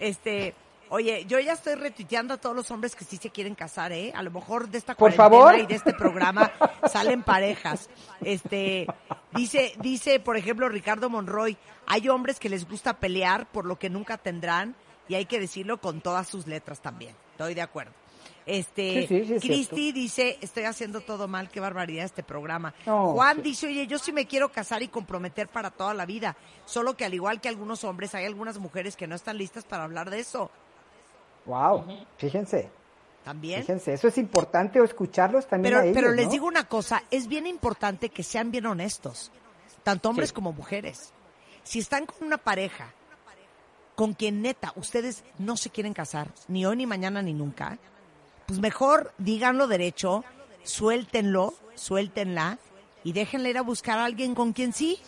Este, 0.00 0.54
oye, 0.90 1.24
yo 1.26 1.38
ya 1.38 1.52
estoy 1.52 1.74
retuiteando 1.74 2.34
a 2.34 2.36
todos 2.36 2.54
los 2.54 2.70
hombres 2.70 2.94
que 2.96 3.04
sí 3.04 3.16
se 3.16 3.30
quieren 3.30 3.54
casar, 3.54 3.92
¿eh? 3.92 4.12
A 4.14 4.22
lo 4.22 4.30
mejor 4.30 4.68
de 4.68 4.78
esta 4.78 4.94
Por 4.94 5.12
favor. 5.12 5.56
y 5.58 5.66
de 5.66 5.74
este 5.74 5.92
programa 5.94 6.50
salen 6.90 7.22
parejas. 7.22 7.88
Este, 8.20 8.86
dice, 9.34 9.72
dice, 9.80 10.20
por 10.20 10.36
ejemplo, 10.36 10.68
Ricardo 10.68 11.10
Monroy, 11.10 11.56
hay 11.86 12.08
hombres 12.08 12.38
que 12.38 12.48
les 12.48 12.68
gusta 12.68 12.98
pelear 12.98 13.46
por 13.50 13.64
lo 13.64 13.78
que 13.78 13.90
nunca 13.90 14.18
tendrán 14.18 14.74
y 15.08 15.14
hay 15.14 15.26
que 15.26 15.40
decirlo 15.40 15.80
con 15.80 16.00
todas 16.00 16.28
sus 16.28 16.46
letras 16.46 16.80
también. 16.80 17.14
Estoy 17.32 17.54
de 17.54 17.62
acuerdo. 17.62 17.92
Este, 18.48 19.06
Sí, 19.06 19.08
sí, 19.08 19.24
sí, 19.26 19.34
es 19.34 19.42
Cristi 19.42 19.92
dice, 19.92 20.38
estoy 20.40 20.64
haciendo 20.64 21.02
todo 21.02 21.28
mal, 21.28 21.50
qué 21.50 21.60
barbaridad 21.60 22.06
este 22.06 22.22
programa. 22.22 22.72
No, 22.86 23.12
Juan 23.12 23.42
dice, 23.42 23.66
oye, 23.66 23.86
yo 23.86 23.98
sí 23.98 24.10
me 24.10 24.26
quiero 24.26 24.50
casar 24.50 24.82
y 24.82 24.88
comprometer 24.88 25.48
para 25.48 25.70
toda 25.70 25.92
la 25.92 26.06
vida, 26.06 26.34
solo 26.64 26.96
que 26.96 27.04
al 27.04 27.12
igual 27.12 27.42
que 27.42 27.50
algunos 27.50 27.84
hombres, 27.84 28.14
hay 28.14 28.24
algunas 28.24 28.58
mujeres 28.58 28.96
que 28.96 29.06
no 29.06 29.14
están 29.14 29.36
listas 29.36 29.64
para 29.64 29.84
hablar 29.84 30.08
de 30.08 30.20
eso. 30.20 30.50
Wow, 31.48 31.84
fíjense, 32.18 32.68
También. 33.24 33.62
fíjense, 33.62 33.94
eso 33.94 34.06
es 34.08 34.18
importante 34.18 34.80
o 34.80 34.84
escucharlos 34.84 35.46
también 35.48 35.72
Pero, 35.72 35.82
a 35.82 35.84
ellos, 35.86 35.94
pero 35.94 36.12
les 36.12 36.26
¿no? 36.26 36.30
digo 36.32 36.46
una 36.46 36.64
cosa, 36.68 37.02
es 37.10 37.26
bien 37.26 37.46
importante 37.46 38.10
que 38.10 38.22
sean 38.22 38.50
bien 38.50 38.66
honestos, 38.66 39.32
tanto 39.82 40.10
hombres 40.10 40.28
Sí. 40.28 40.34
como 40.34 40.52
mujeres. 40.52 41.12
Si 41.64 41.78
están 41.78 42.04
con 42.06 42.26
una 42.26 42.36
pareja 42.38 42.92
con 43.94 44.12
quien 44.14 44.42
neta 44.42 44.72
ustedes 44.76 45.24
no 45.38 45.56
se 45.56 45.70
quieren 45.70 45.92
casar, 45.94 46.28
ni 46.48 46.64
hoy, 46.66 46.76
ni 46.76 46.86
mañana, 46.86 47.20
ni 47.22 47.32
nunca, 47.32 47.78
pues 48.46 48.60
mejor 48.60 49.12
díganlo 49.18 49.66
derecho, 49.66 50.24
suéltenlo, 50.64 51.54
suéltenla 51.74 52.58
y 53.04 53.12
déjenle 53.12 53.50
ir 53.50 53.58
a 53.58 53.62
buscar 53.62 53.98
a 53.98 54.04
alguien 54.04 54.34
con 54.34 54.52
quien 54.52 54.72
sí. 54.72 54.98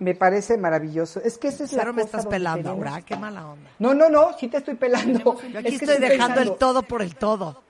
Me 0.00 0.14
parece 0.14 0.56
maravilloso. 0.56 1.20
Es 1.22 1.36
que 1.38 1.48
esa 1.48 1.64
es 1.64 1.72
la 1.74 1.82
Pero 1.82 1.92
me 1.92 2.02
cosa 2.02 2.16
estás 2.18 2.26
pelando, 2.30 2.70
Aura, 2.70 3.02
qué 3.02 3.16
mala 3.16 3.46
onda. 3.46 3.70
No, 3.78 3.92
no, 3.94 4.08
no, 4.08 4.32
sí 4.38 4.48
te 4.48 4.56
estoy 4.56 4.74
pelando. 4.74 5.38
Yo 5.42 5.58
aquí 5.58 5.68
Es 5.74 5.82
estoy 5.82 5.98
dejando 5.98 6.36
pensando- 6.36 6.52
el 6.52 6.58
todo 6.58 6.82
por 6.82 7.02
el 7.02 7.14
todo. 7.14 7.62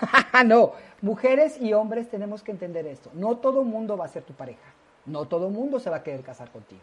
no, 0.46 0.72
mujeres 1.00 1.58
y 1.58 1.72
hombres 1.72 2.10
tenemos 2.10 2.42
que 2.42 2.52
entender 2.52 2.86
esto. 2.86 3.10
No 3.14 3.38
todo 3.38 3.64
mundo 3.64 3.96
va 3.96 4.04
a 4.04 4.08
ser 4.08 4.22
tu 4.24 4.34
pareja. 4.34 4.60
No 5.06 5.24
todo 5.26 5.48
mundo 5.48 5.80
se 5.80 5.88
va 5.88 5.96
a 5.96 6.02
querer 6.02 6.20
casar 6.22 6.50
contigo. 6.50 6.82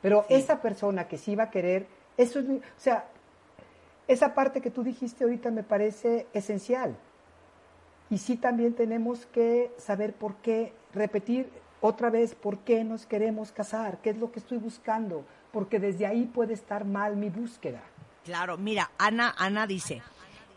Pero 0.00 0.24
esa 0.30 0.60
persona 0.62 1.06
que 1.06 1.18
sí 1.18 1.36
va 1.36 1.44
a 1.44 1.50
querer, 1.50 1.86
eso 2.16 2.38
es, 2.38 2.46
o 2.48 2.60
sea, 2.78 3.04
esa 4.08 4.34
parte 4.34 4.62
que 4.62 4.70
tú 4.70 4.82
dijiste 4.82 5.24
ahorita 5.24 5.50
me 5.50 5.62
parece 5.62 6.26
esencial. 6.32 6.96
Y 8.08 8.18
sí 8.18 8.36
también 8.36 8.74
tenemos 8.74 9.26
que 9.26 9.70
saber 9.78 10.14
por 10.14 10.36
qué, 10.36 10.72
repetir 10.94 11.48
otra 11.86 12.08
vez 12.08 12.34
por 12.34 12.60
qué 12.60 12.82
nos 12.82 13.04
queremos 13.04 13.52
casar, 13.52 13.98
qué 14.00 14.08
es 14.08 14.16
lo 14.16 14.32
que 14.32 14.38
estoy 14.38 14.56
buscando, 14.56 15.22
porque 15.52 15.78
desde 15.78 16.06
ahí 16.06 16.24
puede 16.24 16.54
estar 16.54 16.86
mal 16.86 17.14
mi 17.14 17.28
búsqueda. 17.28 17.82
Claro, 18.24 18.56
mira, 18.56 18.90
Ana, 18.96 19.34
Ana 19.36 19.66
dice, 19.66 20.00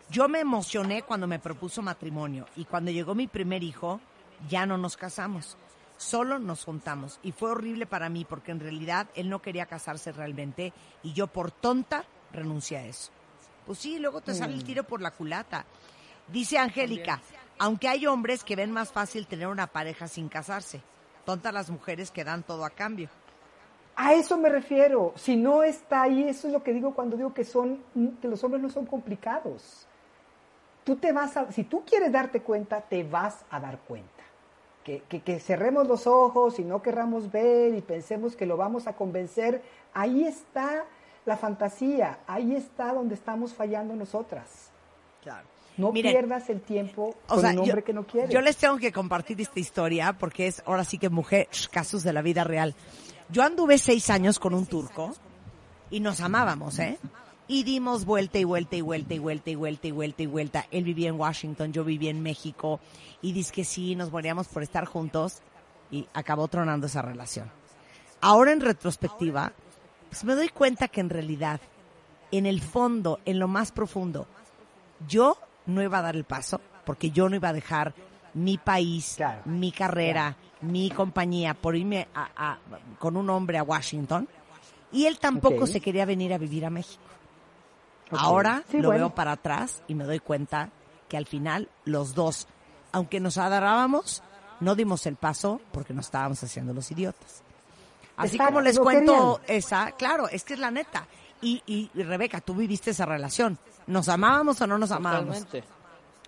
yo 0.10 0.30
me 0.30 0.40
emocioné 0.40 1.02
cuando 1.02 1.28
me 1.28 1.38
propuso 1.38 1.82
matrimonio 1.82 2.46
y 2.56 2.64
cuando 2.64 2.92
llegó 2.92 3.14
mi 3.14 3.28
primer 3.28 3.62
hijo, 3.62 4.00
ya 4.48 4.66
no 4.66 4.78
nos 4.78 4.96
casamos, 4.96 5.58
solo 5.98 6.40
nos 6.40 6.64
juntamos 6.64 7.20
y 7.22 7.34
fue 7.34 7.52
horrible 7.52 7.86
para 7.86 8.08
mí 8.08 8.24
porque 8.24 8.54
en 8.54 8.62
realidad 8.62 9.10
él 9.14 9.28
no 9.28 9.42
quería 9.42 9.66
casarse 9.66 10.14
realmente 10.14 10.72
y 11.04 11.12
yo 11.12 11.28
por 11.28 11.52
tonta 11.52 12.06
renuncié 12.32 12.78
a 12.78 12.86
eso. 12.86 13.12
Pues 13.66 13.80
sí, 13.80 14.00
luego 14.00 14.22
te 14.22 14.34
sale 14.34 14.54
el 14.54 14.64
tiro 14.64 14.86
por 14.86 15.02
la 15.02 15.12
culata. 15.12 15.66
Dice 16.30 16.58
Angélica, 16.58 17.20
aunque 17.60 17.90
hay 17.90 18.08
hombres 18.08 18.46
que 18.46 18.56
ven 18.56 18.72
más 18.72 18.94
fácil 18.94 19.28
tener 19.28 19.50
una 19.50 19.68
pareja 19.68 20.08
sin 20.08 20.30
casarse, 20.30 20.82
tontas 21.28 21.54
las 21.54 21.70
mujeres 21.70 22.10
que 22.10 22.24
dan 22.24 22.42
todo 22.42 22.64
a 22.64 22.70
cambio. 22.70 23.10
A 23.98 24.14
eso 24.14 24.38
me 24.38 24.48
refiero. 24.48 25.12
Si 25.18 25.36
no 25.36 25.62
está 25.62 26.04
ahí, 26.04 26.24
eso 26.24 26.48
es 26.48 26.54
lo 26.54 26.64
que 26.64 26.72
digo 26.72 26.96
cuando 26.96 27.18
digo 27.18 27.34
que 27.34 27.44
son 27.44 27.84
que 28.22 28.30
los 28.30 28.42
hombres 28.46 28.64
no 28.64 28.70
son 28.70 28.86
complicados. 28.86 29.86
Tú 30.86 30.96
te 30.96 31.12
vas 31.12 31.36
a, 31.36 31.52
si 31.52 31.66
tú 31.66 31.84
quieres 31.86 32.14
darte 32.14 32.42
cuenta, 32.42 32.80
te 32.80 33.04
vas 33.04 33.44
a 33.50 33.60
dar 33.60 33.78
cuenta. 33.80 34.24
Que, 34.86 35.02
que, 35.10 35.20
que 35.20 35.42
cerremos 35.42 35.86
los 35.86 36.08
ojos 36.08 36.60
y 36.60 36.64
no 36.64 36.82
querramos 36.82 37.30
ver 37.30 37.76
y 37.76 37.82
pensemos 37.82 38.38
que 38.38 38.46
lo 38.46 38.56
vamos 38.56 38.88
a 38.88 38.94
convencer, 38.94 39.62
ahí 39.94 40.24
está 40.24 40.86
la 41.26 41.36
fantasía, 41.36 42.20
ahí 42.26 42.56
está 42.56 42.94
donde 42.94 43.16
estamos 43.16 43.54
fallando 43.54 43.98
nosotras. 43.98 44.72
Claro. 45.22 45.57
No 45.78 45.92
Miren, 45.92 46.12
pierdas 46.14 46.50
el 46.50 46.62
tiempo 46.62 47.16
O 47.28 47.36
con 47.36 47.42
sea, 47.42 47.52
un 47.52 47.60
hombre 47.60 47.82
yo, 47.82 47.84
que 47.84 47.94
no 47.94 48.06
quiere. 48.06 48.34
yo 48.34 48.42
les 48.42 48.58
tengo 48.58 48.78
que 48.78 48.92
compartir 48.92 49.40
esta 49.40 49.60
historia 49.60 50.14
porque 50.14 50.48
es 50.48 50.64
ahora 50.66 50.84
sí 50.84 50.98
que 50.98 51.10
mujer, 51.10 51.48
casos 51.72 52.04
de 52.04 52.14
la 52.14 52.22
vida 52.22 52.44
real. 52.44 52.76
Yo 53.30 53.44
anduve 53.44 53.78
seis 53.78 54.10
años 54.10 54.40
con 54.40 54.54
un 54.54 54.66
turco 54.66 55.14
y 55.92 56.00
nos 56.00 56.20
amábamos, 56.22 56.80
¿eh? 56.80 56.98
Y 57.48 57.64
dimos 57.64 58.06
vuelta 58.06 58.40
y 58.40 58.44
vuelta 58.44 58.76
y 58.76 58.82
vuelta 58.82 59.14
y 59.14 59.20
vuelta 59.20 59.50
y 59.52 59.56
vuelta 59.56 59.88
y 59.88 59.92
vuelta 59.92 60.24
y 60.24 60.26
vuelta. 60.26 60.66
Él 60.72 60.84
vivía 60.84 61.10
en 61.10 61.20
Washington, 61.20 61.72
yo 61.72 61.84
vivía 61.84 62.10
en 62.10 62.22
México 62.22 62.80
y 63.22 63.32
dice 63.32 63.54
que 63.54 63.64
sí, 63.64 63.96
nos 63.96 64.12
moríamos 64.12 64.48
por 64.48 64.64
estar 64.64 64.86
juntos 64.86 65.42
y 65.92 66.08
acabó 66.14 66.48
tronando 66.48 66.88
esa 66.88 67.02
relación. 67.02 67.50
Ahora 68.20 68.52
en 68.52 68.62
retrospectiva, 68.62 69.54
pues 70.10 70.24
me 70.24 70.36
doy 70.36 70.50
cuenta 70.50 70.88
que 70.88 71.02
en 71.02 71.10
realidad, 71.10 71.62
en 72.32 72.46
el 72.46 72.62
fondo, 72.62 73.20
en 73.26 73.40
lo 73.40 73.48
más 73.48 73.72
profundo, 73.72 74.28
yo 75.08 75.38
no 75.68 75.82
iba 75.84 76.00
a 76.00 76.02
dar 76.02 76.16
el 76.16 76.24
paso 76.24 76.60
porque 76.86 77.12
yo 77.12 77.30
no 77.30 77.36
iba 77.36 77.50
a 77.50 77.54
dejar 77.54 77.94
mi 78.34 78.58
país, 78.58 79.14
Claro. 79.18 79.42
mi 79.46 79.72
carrera, 79.72 80.36
mi 80.62 80.90
compañía 80.90 81.54
por 81.54 81.76
irme 81.76 82.08
a- 82.16 82.30
a- 82.36 82.58
con 83.00 83.16
un 83.18 83.30
hombre 83.30 83.58
a 83.58 83.64
Washington 83.64 84.28
y 84.92 85.06
él 85.06 85.20
tampoco 85.20 85.68
se 85.68 85.80
quería 85.82 86.06
venir 86.06 86.34
a 86.34 86.38
vivir 86.38 86.66
a 86.66 86.70
México. 86.70 87.04
Ahora 88.12 88.64
Sí, 88.72 88.78
lo 88.78 88.90
bueno. 88.90 89.08
veo 89.08 89.16
para 89.16 89.34
atrás 89.34 89.84
y 89.88 89.96
me 89.96 90.06
doy 90.06 90.20
cuenta 90.20 90.70
que 91.10 91.18
al 91.18 91.26
final 91.26 91.70
los 91.84 92.14
dos, 92.16 92.48
aunque 92.92 93.20
nos 93.20 93.38
adorábamos, 93.38 94.24
no 94.62 94.76
dimos 94.76 95.06
el 95.06 95.16
paso 95.18 95.60
porque 95.72 95.94
nos 95.94 96.06
estábamos 96.06 96.42
haciendo 96.44 96.74
los 96.74 96.90
idiotas. 96.92 97.44
Así 98.16 98.38
Exacto, 98.38 98.54
como 98.54 98.62
les 98.62 98.80
cuento 98.80 99.42
esa, 99.48 99.92
claro, 99.92 100.28
es 100.30 100.44
que 100.44 100.54
es 100.54 100.60
la 100.60 100.72
neta. 100.72 101.06
Y, 101.42 101.62
y, 101.68 101.90
y, 101.94 102.04
Rebeca, 102.04 102.42
tú 102.42 102.56
viviste 102.56 102.92
esa 102.92 103.06
relación. 103.06 103.58
¿Nos 103.86 104.10
amábamos 104.10 104.60
o 104.62 104.68
no 104.68 104.78
nos 104.78 104.92
amábamos? 104.92 105.38
Totalmente. 105.46 105.64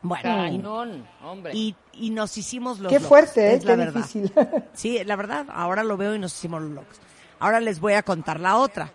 Bueno, 0.02 0.24
Cañón, 0.24 1.08
hombre. 1.24 1.52
y, 1.54 1.76
y 1.94 2.10
nos 2.12 2.38
hicimos 2.38 2.80
los 2.80 2.90
Qué 2.90 2.96
locos, 3.00 3.10
fuerte, 3.10 3.52
¿eh? 3.52 3.56
es 3.56 3.66
la 3.66 3.74
qué 3.74 3.78
verdad. 3.78 3.94
difícil. 3.96 4.32
Sí, 4.74 5.04
la 5.04 5.16
verdad, 5.18 5.48
ahora 5.52 5.84
lo 5.84 5.98
veo 5.98 6.16
y 6.16 6.20
nos 6.20 6.34
hicimos 6.34 6.62
los 6.62 6.72
locos. 6.72 6.98
Ahora 7.40 7.60
les 7.60 7.80
voy 7.82 7.94
a 7.94 8.04
contar 8.04 8.40
la 8.40 8.56
otra. 8.58 8.92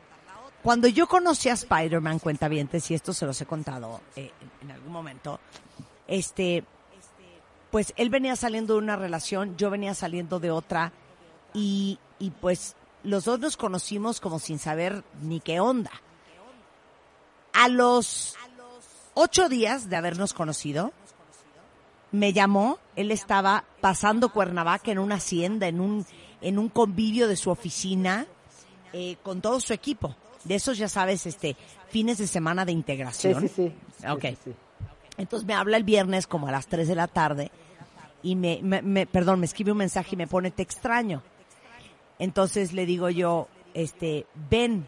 Cuando 0.62 0.88
yo 0.88 1.06
conocí 1.06 1.50
a 1.50 1.52
Spider-Man, 1.54 2.20
cuentavientes, 2.20 2.90
y 2.90 2.94
esto 2.94 3.12
se 3.12 3.26
los 3.26 3.38
he 3.38 3.44
contado 3.44 4.00
eh, 4.16 4.30
en, 4.62 4.68
en 4.68 4.74
algún 4.74 4.92
momento, 4.92 5.38
este, 6.08 6.64
pues 7.70 7.92
él 7.96 8.08
venía 8.08 8.34
saliendo 8.34 8.72
de 8.74 8.78
una 8.78 8.96
relación, 8.96 9.56
yo 9.58 9.68
venía 9.68 9.92
saliendo 9.94 10.40
de 10.40 10.50
otra, 10.50 10.90
y, 11.52 11.98
y 12.18 12.30
pues 12.30 12.76
los 13.04 13.24
dos 13.24 13.38
nos 13.38 13.56
conocimos 13.56 14.20
como 14.20 14.38
sin 14.38 14.58
saber 14.58 15.04
ni 15.22 15.40
qué 15.40 15.60
onda. 15.60 15.90
A 17.52 17.68
los 17.68 18.34
ocho 19.14 19.48
días 19.48 19.88
de 19.88 19.96
habernos 19.96 20.32
conocido, 20.34 20.92
me 22.10 22.32
llamó, 22.32 22.78
él 22.96 23.10
estaba 23.10 23.64
pasando 23.80 24.30
Cuernavaca 24.32 24.90
en 24.90 24.98
una 24.98 25.16
hacienda, 25.16 25.66
en 25.68 25.80
un, 25.80 26.06
en 26.40 26.58
un 26.58 26.68
convivio 26.68 27.28
de 27.28 27.36
su 27.36 27.50
oficina, 27.50 28.26
eh, 28.92 29.16
con 29.22 29.40
todo 29.40 29.60
su 29.60 29.72
equipo. 29.72 30.14
De 30.44 30.56
esos, 30.56 30.76
ya 30.78 30.88
sabes, 30.88 31.26
este, 31.26 31.56
fines 31.88 32.18
de 32.18 32.26
semana 32.26 32.64
de 32.64 32.72
integración. 32.72 33.40
sí, 33.42 33.48
sí. 33.48 33.72
Sí, 34.00 34.06
Ok. 34.08 34.20
sí, 34.22 34.38
sí. 34.44 34.54
Entonces 35.16 35.46
me 35.46 35.54
habla 35.54 35.76
el 35.76 35.84
viernes 35.84 36.26
como 36.26 36.48
a 36.48 36.52
las 36.52 36.66
3 36.66 36.88
de 36.88 36.94
la 36.96 37.06
tarde 37.06 37.50
y 38.22 38.34
me, 38.36 38.58
me- 38.62 38.82
me- 38.82 39.06
perdón, 39.06 39.38
me 39.40 39.46
escribe 39.46 39.70
un 39.72 39.78
mensaje 39.78 40.10
y 40.14 40.16
me 40.16 40.26
pone 40.26 40.50
te 40.50 40.62
extraño. 40.62 41.22
Entonces 42.18 42.72
le 42.72 42.86
digo 42.86 43.10
yo, 43.10 43.48
este, 43.74 44.26
ven. 44.50 44.86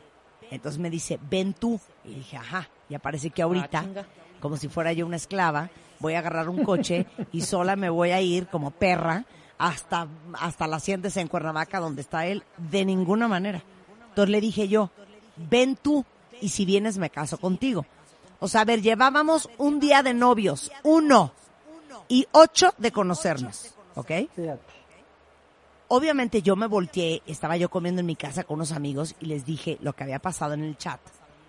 Entonces 0.50 0.80
me 0.80 0.90
dice, 0.90 1.18
ven 1.30 1.54
tú. 1.54 1.80
Y 2.04 2.14
dije, 2.14 2.36
ajá. 2.36 2.68
Y 2.88 2.94
aparece 2.94 3.30
que 3.30 3.42
ahorita, 3.42 3.84
Ah, 3.96 4.04
como 4.40 4.56
si 4.56 4.68
fuera 4.68 4.92
yo 4.92 5.06
una 5.06 5.16
esclava, 5.16 5.70
voy 5.98 6.14
a 6.14 6.20
agarrar 6.20 6.48
un 6.48 6.62
coche 6.64 7.06
y 7.32 7.40
sola 7.42 7.74
me 7.74 7.90
voy 7.90 8.10
a 8.10 8.20
ir 8.20 8.46
como 8.46 8.70
perra 8.70 9.24
hasta, 9.58 10.06
hasta 10.34 10.66
la 10.66 10.76
hacienda 10.76 11.08
en 11.14 11.28
Cuernavaca 11.28 11.80
donde 11.80 12.02
está 12.02 12.26
él. 12.26 12.44
De 12.58 12.84
ninguna 12.84 13.28
manera. 13.28 13.62
Entonces 14.10 14.30
le 14.30 14.40
dije 14.40 14.68
yo, 14.68 14.90
ven 15.50 15.76
tú 15.76 16.04
y 16.40 16.50
si 16.50 16.64
vienes 16.64 16.98
me 16.98 17.10
caso 17.10 17.38
contigo. 17.38 17.84
O 18.38 18.48
sea, 18.48 18.60
a 18.62 18.64
ver, 18.64 18.82
llevábamos 18.82 19.48
un 19.58 19.80
día 19.80 20.02
de 20.02 20.12
novios, 20.12 20.70
uno, 20.82 21.32
y 22.08 22.26
ocho 22.32 22.74
de 22.78 22.92
conocernos, 22.92 23.74
¿ok? 23.94 24.10
Obviamente 25.88 26.42
yo 26.42 26.56
me 26.56 26.66
volteé, 26.66 27.22
estaba 27.26 27.56
yo 27.56 27.68
comiendo 27.68 28.00
en 28.00 28.06
mi 28.06 28.16
casa 28.16 28.44
con 28.44 28.56
unos 28.56 28.72
amigos 28.72 29.14
y 29.20 29.26
les 29.26 29.44
dije 29.44 29.78
lo 29.80 29.92
que 29.94 30.04
había 30.04 30.18
pasado 30.18 30.54
en 30.54 30.64
el 30.64 30.76
chat. 30.76 31.00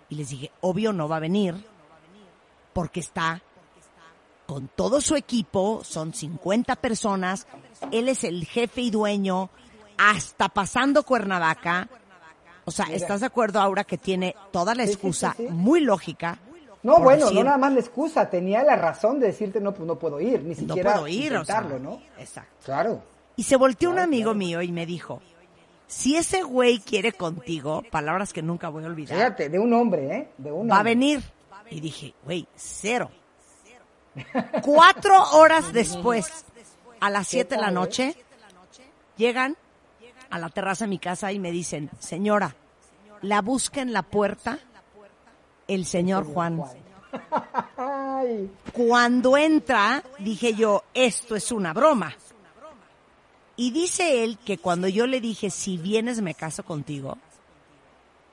Y 0.08 0.14
les 0.14 0.28
dije, 0.30 0.50
obvio 0.60 0.92
no 0.92 1.08
va 1.08 1.16
a 1.16 1.20
venir 1.20 1.54
porque 2.72 3.00
está 3.00 3.42
con 4.46 4.68
todo 4.68 5.00
su 5.00 5.16
equipo, 5.16 5.82
son 5.84 6.14
50 6.14 6.76
personas, 6.76 7.46
él 7.90 8.08
es 8.08 8.24
el 8.24 8.46
jefe 8.46 8.80
y 8.80 8.90
dueño, 8.90 9.50
hasta 9.98 10.48
pasando 10.48 11.02
Cuernavaca. 11.02 11.88
O 12.64 12.70
sea. 12.70 12.86
¿estás 12.86 13.20
de 13.20 13.26
acuerdo, 13.26 13.60
Aura, 13.60 13.84
que 13.84 13.98
tiene 13.98 14.34
toda 14.52 14.74
la 14.74 14.84
sí, 14.84 14.92
excusa 14.92 15.34
sí, 15.36 15.46
sí. 15.46 15.52
muy 15.52 15.80
lógica? 15.80 16.38
No, 16.82 17.00
bueno, 17.00 17.24
decir, 17.24 17.38
no 17.38 17.44
nada 17.44 17.58
más 17.58 17.72
la 17.72 17.80
excusa, 17.80 18.30
tenía 18.30 18.62
la 18.62 18.76
razón 18.76 19.18
de 19.18 19.26
decirte 19.26 19.60
no, 19.60 19.74
pues 19.74 19.86
no 19.86 19.98
puedo 19.98 20.20
ir, 20.20 20.42
ni 20.42 20.50
No 20.50 20.54
siquiera 20.54 20.92
puedo 20.94 21.08
ir, 21.08 21.36
o 21.36 21.44
sea, 21.44 21.56
intentarlo, 21.56 21.78
¿no? 21.78 22.00
Exacto. 22.18 22.64
Claro. 22.64 23.02
Y 23.38 23.44
se 23.44 23.54
volteó 23.54 23.90
un 23.90 24.00
amigo 24.00 24.34
mío 24.34 24.62
y 24.62 24.72
me 24.72 24.84
dijo, 24.84 25.22
si 25.86 26.16
ese 26.16 26.42
güey 26.42 26.80
quiere 26.80 27.12
contigo, 27.12 27.84
palabras 27.88 28.32
que 28.32 28.42
nunca 28.42 28.68
voy 28.68 28.82
a 28.82 28.88
olvidar, 28.88 29.16
Fíjate, 29.16 29.48
de 29.48 29.60
un 29.60 29.72
hombre, 29.72 30.12
¿eh? 30.12 30.28
De 30.38 30.50
un 30.50 30.68
va 30.68 30.74
a 30.74 30.78
hombre. 30.78 30.94
venir. 30.96 31.22
Y 31.70 31.78
dije, 31.78 32.14
güey, 32.24 32.48
cero. 32.56 33.12
Cuatro 34.62 35.22
horas 35.34 35.72
después, 35.72 36.44
a 36.98 37.10
las 37.10 37.28
siete 37.28 37.54
de 37.54 37.60
la 37.60 37.70
noche, 37.70 38.16
llegan 39.16 39.56
a 40.30 40.40
la 40.40 40.48
terraza 40.48 40.86
de 40.86 40.88
mi 40.88 40.98
casa 40.98 41.30
y 41.30 41.38
me 41.38 41.52
dicen, 41.52 41.90
señora, 42.00 42.56
la 43.22 43.40
busca 43.40 43.80
en 43.80 43.92
la 43.92 44.02
puerta 44.02 44.58
el 45.68 45.86
señor 45.86 46.24
Juan. 46.24 46.60
Cuando 48.72 49.36
entra, 49.36 50.02
dije 50.18 50.54
yo, 50.54 50.82
esto 50.92 51.36
es 51.36 51.52
una 51.52 51.72
broma. 51.72 52.12
Y 53.58 53.72
dice 53.72 54.22
él 54.22 54.38
que 54.38 54.56
cuando 54.56 54.86
yo 54.86 55.08
le 55.08 55.20
dije, 55.20 55.50
si 55.50 55.78
vienes 55.78 56.22
me 56.22 56.32
caso 56.32 56.62
contigo, 56.62 57.18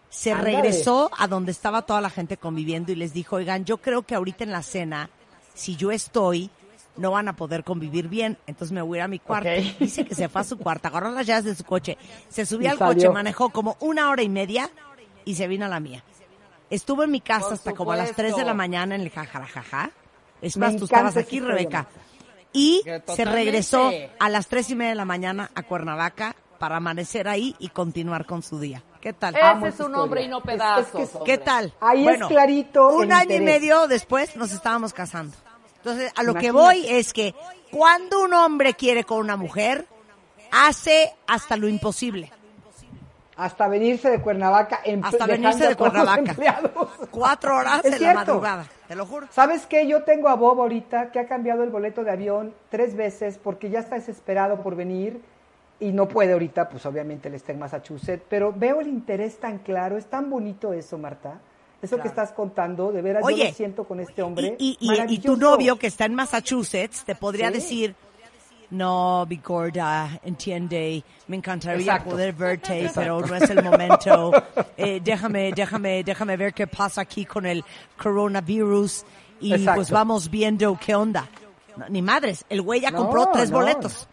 se 0.07 0.35
regresó 0.35 1.09
a 1.17 1.27
donde 1.27 1.51
estaba 1.51 1.81
toda 1.81 1.99
la 1.99 2.11
gente 2.11 2.37
conviviendo 2.37 2.91
y 2.91 2.95
les 2.95 3.11
dijo, 3.11 3.37
oigan, 3.37 3.65
yo 3.65 3.77
creo 3.77 4.03
que 4.03 4.13
ahorita 4.13 4.43
en 4.43 4.51
la 4.51 4.61
cena, 4.61 5.09
si 5.55 5.75
yo 5.75 5.91
estoy, 5.91 6.51
no 6.95 7.09
van 7.09 7.27
a 7.27 7.35
poder 7.35 7.63
convivir 7.63 8.07
bien, 8.07 8.37
entonces 8.45 8.71
me 8.71 8.83
voy 8.83 8.99
a 8.99 9.01
ir 9.01 9.03
a 9.05 9.07
mi 9.07 9.17
cuarto. 9.17 9.49
Dice 9.79 10.05
que 10.05 10.13
se 10.13 10.29
fue 10.29 10.41
a 10.41 10.43
su 10.43 10.59
cuarto, 10.59 10.89
agarró 10.89 11.09
las 11.09 11.25
llaves 11.25 11.45
de 11.45 11.55
su 11.55 11.63
coche, 11.63 11.97
se 12.29 12.45
subió 12.45 12.67
Y 12.67 12.71
al 12.73 12.77
coche, 12.77 13.09
manejó 13.09 13.49
como 13.49 13.77
una 13.79 14.11
hora 14.11 14.21
y 14.21 14.29
media 14.29 14.69
y 15.25 15.33
se 15.33 15.47
vino 15.47 15.65
a 15.65 15.69
la 15.69 15.79
mía. 15.79 16.03
Estuvo 16.69 17.03
en 17.03 17.09
mi 17.09 17.19
casa 17.19 17.47
Por 17.47 17.53
hasta 17.53 17.73
como 17.73 17.93
a 17.93 17.95
las 17.95 18.13
3 18.13 18.35
de 18.35 18.45
la 18.45 18.53
mañana 18.53 18.93
en 18.93 19.01
el 19.01 19.09
jajarajaja. 19.09 19.89
Es 20.39 20.55
Me 20.55 20.67
más, 20.67 20.75
tú 20.75 20.85
encanta 20.85 21.09
estabas 21.09 21.17
aquí, 21.17 21.39
Rebeca. 21.39 21.87
Y 22.55 22.81
se 23.15 23.25
regresó 23.25 23.91
a 24.19 24.29
las 24.29 24.47
tres 24.47 24.69
y 24.69 24.75
media 24.75 24.89
de 24.91 24.95
la 24.95 25.05
mañana 25.05 25.51
a 25.55 25.63
Cuernavaca 25.63 26.35
para 26.57 26.77
amanecer 26.77 27.27
ahí 27.27 27.53
y 27.59 27.67
continuar 27.69 28.25
con 28.25 28.41
su 28.41 28.59
día. 28.59 28.81
¿Qué 29.01 29.11
tal? 29.13 29.35
Amo 29.35 29.67
Ese 29.67 29.83
es 29.83 29.87
un 29.87 29.93
hombre 29.95 30.23
y 30.23 30.27
no 30.29 30.37
Es- 30.37 30.43
es 30.45 30.51
pedazos. 30.53 31.09
que-. 31.09 31.23
¿Qué 31.25 31.37
tal? 31.37 31.73
Ahí 31.81 32.07
es 32.07 32.23
clarito 32.25 32.89
Un 32.95 33.11
año 33.11 33.35
y 33.35 33.41
medio 33.41 33.87
después 33.87 34.35
nos 34.37 34.51
estábamos 34.53 34.93
casando. 34.93 35.35
Entonces, 35.77 36.11
a 36.15 36.23
lo 36.23 36.33
que 36.33 36.51
voy 36.51 36.85
es 36.87 37.13
que 37.13 37.35
cuando 37.71 38.21
un 38.21 38.33
hombre 38.33 38.73
quiere 38.73 39.03
con 39.03 39.19
una 39.19 39.35
mujer, 39.37 39.85
hace 40.51 41.13
hasta 41.27 41.57
lo 41.57 41.67
imposible. 41.67 42.31
Hasta 43.37 43.67
venirse 43.67 44.09
de 44.09 44.21
Cuernavaca 44.21 44.79
en 44.85 45.03
Hasta 45.03 45.25
venirse 45.25 45.67
de 45.67 45.75
Cuernavaca. 45.75 46.31
empleados. 46.31 46.71
Cuatro 47.11 47.55
horas 47.57 47.83
Es 47.83 47.91
de 47.91 47.97
cierto. 47.97 48.05
la 48.19 48.25
madrugada, 48.25 48.65
te 48.87 48.95
lo 48.95 49.05
juro. 49.05 49.27
¿Sabes 49.31 49.65
qué? 49.65 49.87
Yo 49.87 50.03
tengo 50.03 50.29
a 50.29 50.35
Bob 50.35 50.61
ahorita 50.61 51.11
que 51.11 51.19
ha 51.19 51.27
cambiado 51.27 51.63
el 51.63 51.69
boleto 51.69 52.03
de 52.03 52.11
avión 52.11 52.53
tres 52.69 52.95
veces 52.95 53.37
porque 53.41 53.69
ya 53.69 53.79
está 53.79 53.95
desesperado 53.95 54.61
por 54.61 54.75
venir 54.75 55.19
y 55.79 55.91
no 55.91 56.07
puede 56.07 56.31
ahorita, 56.33 56.69
pues 56.69 56.85
obviamente 56.85 57.27
él 57.27 57.35
está 57.35 57.51
en 57.51 57.59
Massachusetts, 57.59 58.23
pero 58.29 58.53
veo 58.55 58.79
el 58.79 58.87
interés 58.87 59.37
tan 59.39 59.57
claro, 59.59 59.97
es 59.97 60.05
tan 60.05 60.29
bonito 60.29 60.71
eso, 60.71 60.97
Marta. 60.97 61.39
Eso 61.81 61.99
que 61.99 62.07
estás 62.07 62.31
contando, 62.31 62.91
de 62.91 63.01
veras 63.03 63.21
yo 63.21 63.27
Oye, 63.27 63.49
lo 63.49 63.53
siento 63.53 63.83
con 63.83 63.99
este 63.99 64.23
hombre. 64.23 64.55
Y, 64.57 64.77
y- 64.79 64.91
y- 64.93 65.15
y 65.15 65.19
tu 65.19 65.35
novio 65.37 65.77
que 65.77 65.85
está 65.87 66.05
en 66.05 66.15
Massachusetts 66.15 67.03
te 67.05 67.13
podría 67.15 67.49
Sí. 67.49 67.53
decir, 67.53 67.95
no, 68.71 69.25
mi 69.29 69.37
gorda, 69.37 70.09
entiende, 70.23 71.03
me 71.27 71.37
encantaría 71.37 71.81
Exacto. 71.93 72.09
poder 72.11 72.33
verte, 72.33 72.89
pero 72.93 73.21
no 73.21 73.35
es 73.35 73.49
el 73.49 73.63
momento. 73.63 74.31
Eh, 74.77 74.99
déjame, 75.01 75.53
déjame, 75.53 76.03
déjame 76.03 76.35
ver 76.35 76.53
qué 76.53 76.67
pasa 76.67 76.99
aquí 77.01 77.23
con 77.25 77.45
el 77.45 77.63
coronavirus 77.97 79.05
y 79.39 79.53
Exacto. 79.53 79.75
pues 79.75 79.91
vamos 79.91 80.29
viendo 80.29 80.77
qué 80.83 80.95
onda. 80.95 81.27
No, 81.77 81.87
ni 81.89 82.01
madres, 82.01 82.45
el 82.49 82.61
güey 82.61 82.81
ya 82.81 82.91
No, 82.91 82.99
compró 82.99 83.27
tres 83.31 83.51
no. 83.51 83.57
boletos. 83.59 84.07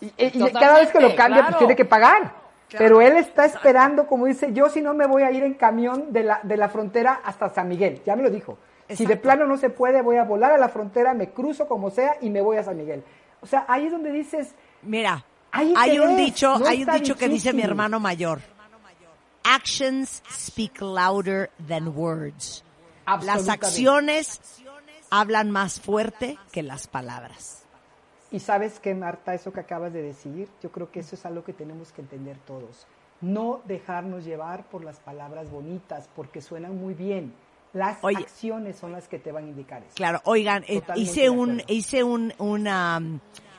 Y, 0.00 0.06
y- 0.18 0.52
cada 0.52 0.80
vez 0.80 0.90
que 0.90 1.00
lo 1.00 1.14
cambia, 1.14 1.42
claro. 1.42 1.46
pues 1.50 1.58
tiene 1.58 1.76
que 1.76 1.84
pagar. 1.84 2.34
Pero 2.76 3.00
él 3.02 3.16
está 3.16 3.44
esperando, 3.44 4.06
como 4.06 4.26
dice, 4.26 4.52
yo 4.52 4.68
si 4.70 4.80
no 4.80 4.94
me 4.94 5.06
voy 5.06 5.22
a 5.22 5.30
ir 5.30 5.42
en 5.44 5.54
camión 5.54 6.12
de 6.12 6.22
la, 6.24 6.40
de 6.42 6.56
la 6.56 6.68
frontera 6.68 7.20
hasta 7.24 7.50
San 7.50 7.68
Miguel. 7.68 8.00
Ya 8.06 8.16
me 8.16 8.22
lo 8.22 8.30
dijo. 8.30 8.56
Si 8.88 9.04
de 9.06 9.16
plano 9.16 9.46
no 9.46 9.56
se 9.56 9.70
puede, 9.70 10.02
voy 10.02 10.16
a 10.16 10.24
volar 10.24 10.52
a 10.52 10.58
la 10.58 10.68
frontera, 10.68 11.14
me 11.14 11.30
cruzo 11.30 11.68
como 11.68 11.90
sea 11.90 12.16
y 12.20 12.30
me 12.30 12.40
voy 12.40 12.56
a 12.56 12.64
San 12.64 12.76
Miguel. 12.76 13.04
O 13.42 13.46
sea, 13.46 13.66
ahí 13.68 13.86
es 13.86 13.92
donde 13.92 14.12
dices, 14.12 14.54
Mira, 14.82 15.24
Hay 15.50 15.74
hay 15.76 15.98
un 15.98 16.16
dicho, 16.16 16.58
no 16.58 16.66
hay 16.66 16.84
un 16.84 16.92
dicho 16.94 17.16
que 17.16 17.28
dice 17.28 17.52
mi 17.52 17.62
hermano 17.62 18.00
mayor. 18.00 18.40
Actions 19.44 20.22
speak 20.30 20.80
louder 20.80 21.50
than 21.66 21.88
words. 21.88 22.64
Las 23.22 23.48
acciones 23.48 24.40
hablan 25.10 25.50
más 25.50 25.80
fuerte 25.80 26.38
que 26.52 26.62
las 26.62 26.86
palabras. 26.86 27.64
Y 28.30 28.40
sabes 28.40 28.80
qué, 28.80 28.94
Marta, 28.94 29.34
eso 29.34 29.52
que 29.52 29.60
acabas 29.60 29.92
de 29.92 30.00
decir, 30.00 30.48
yo 30.62 30.72
creo 30.72 30.90
que 30.90 31.00
eso 31.00 31.16
es 31.16 31.26
algo 31.26 31.44
que 31.44 31.52
tenemos 31.52 31.92
que 31.92 32.00
entender 32.00 32.38
todos. 32.46 32.86
No 33.20 33.60
dejarnos 33.66 34.24
llevar 34.24 34.64
por 34.70 34.82
las 34.84 35.00
palabras 35.00 35.50
bonitas, 35.50 36.08
porque 36.16 36.40
suenan 36.40 36.80
muy 36.80 36.94
bien. 36.94 37.34
Las 37.72 37.98
Oye. 38.02 38.18
acciones 38.18 38.76
son 38.76 38.92
las 38.92 39.08
que 39.08 39.18
te 39.18 39.32
van 39.32 39.44
a 39.44 39.48
indicar 39.48 39.82
eso. 39.82 39.94
Claro, 39.94 40.20
oigan, 40.24 40.64
eh, 40.68 40.80
Totalmente 40.80 41.00
hice 41.00 41.30
un 41.30 41.62
hice 41.66 42.04
un 42.04 42.34
una, 42.38 43.00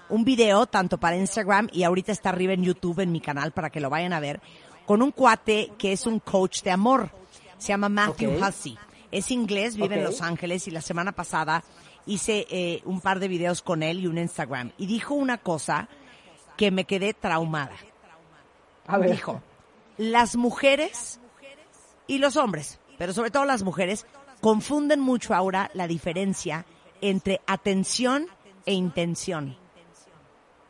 un 0.09 0.23
video 0.23 0.67
tanto 0.67 0.99
para 0.99 1.17
Instagram 1.17 1.69
y 1.71 1.83
ahorita 1.83 2.11
está 2.11 2.29
arriba 2.29 2.53
en 2.53 2.63
YouTube 2.63 2.99
en 2.99 3.11
mi 3.11 3.21
canal 3.21 3.51
para 3.51 3.69
que 3.69 3.79
lo 3.79 3.89
vayan 3.89 4.13
a 4.13 4.19
ver 4.19 4.39
con 4.85 5.01
un 5.01 5.11
cuate 5.11 5.71
que 5.77 5.93
es 5.93 6.05
un 6.05 6.19
coach 6.19 6.61
de 6.61 6.71
amor. 6.71 7.09
Se 7.57 7.69
llama 7.69 7.89
Matthew. 7.89 8.39
Hussey. 8.39 8.77
Es 9.11 9.31
inglés, 9.31 9.75
vive 9.77 9.95
en. 9.95 10.03
Los 10.03 10.21
Ángeles 10.21 10.67
y 10.67 10.71
la 10.71 10.81
semana 10.81 11.11
pasada 11.11 11.63
hice 12.05 12.45
eh, 12.49 12.81
un 12.85 12.99
par 12.99 13.19
de 13.19 13.27
videos 13.27 13.61
con 13.61 13.81
él 13.83 13.99
y 14.01 14.07
un 14.07 14.17
Instagram 14.17 14.71
y 14.77 14.87
dijo 14.87 15.13
una 15.13 15.37
cosa 15.37 15.87
que 16.57 16.71
me 16.71 16.85
quedé 16.85 17.13
traumada. 17.13 17.75
A 18.87 18.97
ver. 18.97 19.11
Dijo, 19.11 19.41
las 19.97 20.35
mujeres 20.35 21.19
y 22.07 22.17
los 22.17 22.35
hombres, 22.35 22.79
pero 23.03 23.11
sobre 23.11 23.31
todo 23.31 23.43
las 23.43 23.63
mujeres, 23.63 24.05
confunden 24.39 25.01
mucho 25.01 25.33
ahora 25.33 25.69
la 25.73 25.87
diferencia 25.89 26.65
entre 27.01 27.41
atención 27.47 28.27
e 28.65 28.71
intención. 28.71 29.57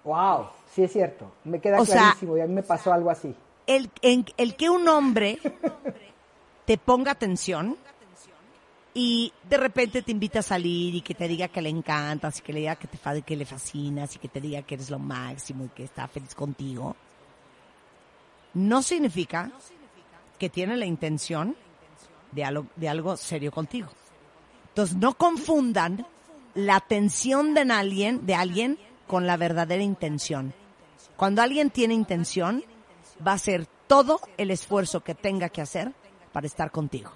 Wow, 0.03 0.47
sí 0.73 0.81
es 0.83 0.91
cierto. 0.93 1.31
Me 1.43 1.61
queda 1.61 1.79
O 1.79 1.85
sea- 1.85 2.01
clarísimo 2.01 2.35
y 2.35 2.41
a 2.41 2.47
mí 2.47 2.53
me 2.55 2.63
pasó 2.63 2.91
algo 2.91 3.11
así. 3.11 3.35
El, 3.67 3.91
en- 4.01 4.25
el 4.37 4.55
que 4.55 4.67
un 4.71 4.87
hombre 4.89 5.37
te 6.65 6.79
ponga 6.79 7.11
atención 7.11 7.77
y 8.95 9.31
de 9.47 9.57
repente 9.57 10.01
te 10.01 10.11
invita 10.11 10.39
a 10.39 10.41
salir 10.41 10.95
y 10.95 11.01
que 11.01 11.13
te 11.13 11.27
diga 11.27 11.49
que 11.49 11.61
le 11.61 11.69
encantas 11.69 12.39
y 12.39 12.41
que 12.41 12.51
le 12.51 12.61
diga 12.61 12.77
que, 12.77 12.87
te, 12.87 13.21
que 13.21 13.35
le 13.35 13.45
fascinas 13.45 14.15
y 14.15 14.17
que 14.17 14.27
te 14.27 14.41
diga 14.41 14.63
que 14.63 14.73
eres 14.73 14.89
lo 14.89 14.97
máximo 14.97 15.65
y 15.65 15.69
que 15.69 15.83
está 15.83 16.07
feliz 16.07 16.33
contigo, 16.33 16.95
no 18.55 18.81
significa 18.81 19.51
que 20.39 20.49
tiene 20.49 20.75
la 20.77 20.87
intención 20.87 21.55
de 22.33 22.43
algo, 22.43 22.67
de 22.75 22.89
algo 22.89 23.17
serio 23.17 23.51
contigo. 23.51 23.89
Entonces 24.69 24.97
no 24.97 25.15
confundan 25.15 26.05
la 26.55 26.75
atención 26.75 27.53
de 27.53 27.61
alguien, 27.61 28.25
de 28.25 28.35
alguien 28.35 28.79
con 29.07 29.27
la 29.27 29.37
verdadera 29.37 29.83
intención. 29.83 30.53
Cuando 31.15 31.41
alguien 31.41 31.69
tiene 31.69 31.93
intención, 31.93 32.63
va 33.25 33.31
a 33.31 33.35
hacer 33.35 33.67
todo 33.87 34.19
el 34.37 34.51
esfuerzo 34.51 35.03
que 35.03 35.15
tenga 35.15 35.49
que 35.49 35.61
hacer 35.61 35.91
para 36.31 36.47
estar 36.47 36.71
contigo. 36.71 37.11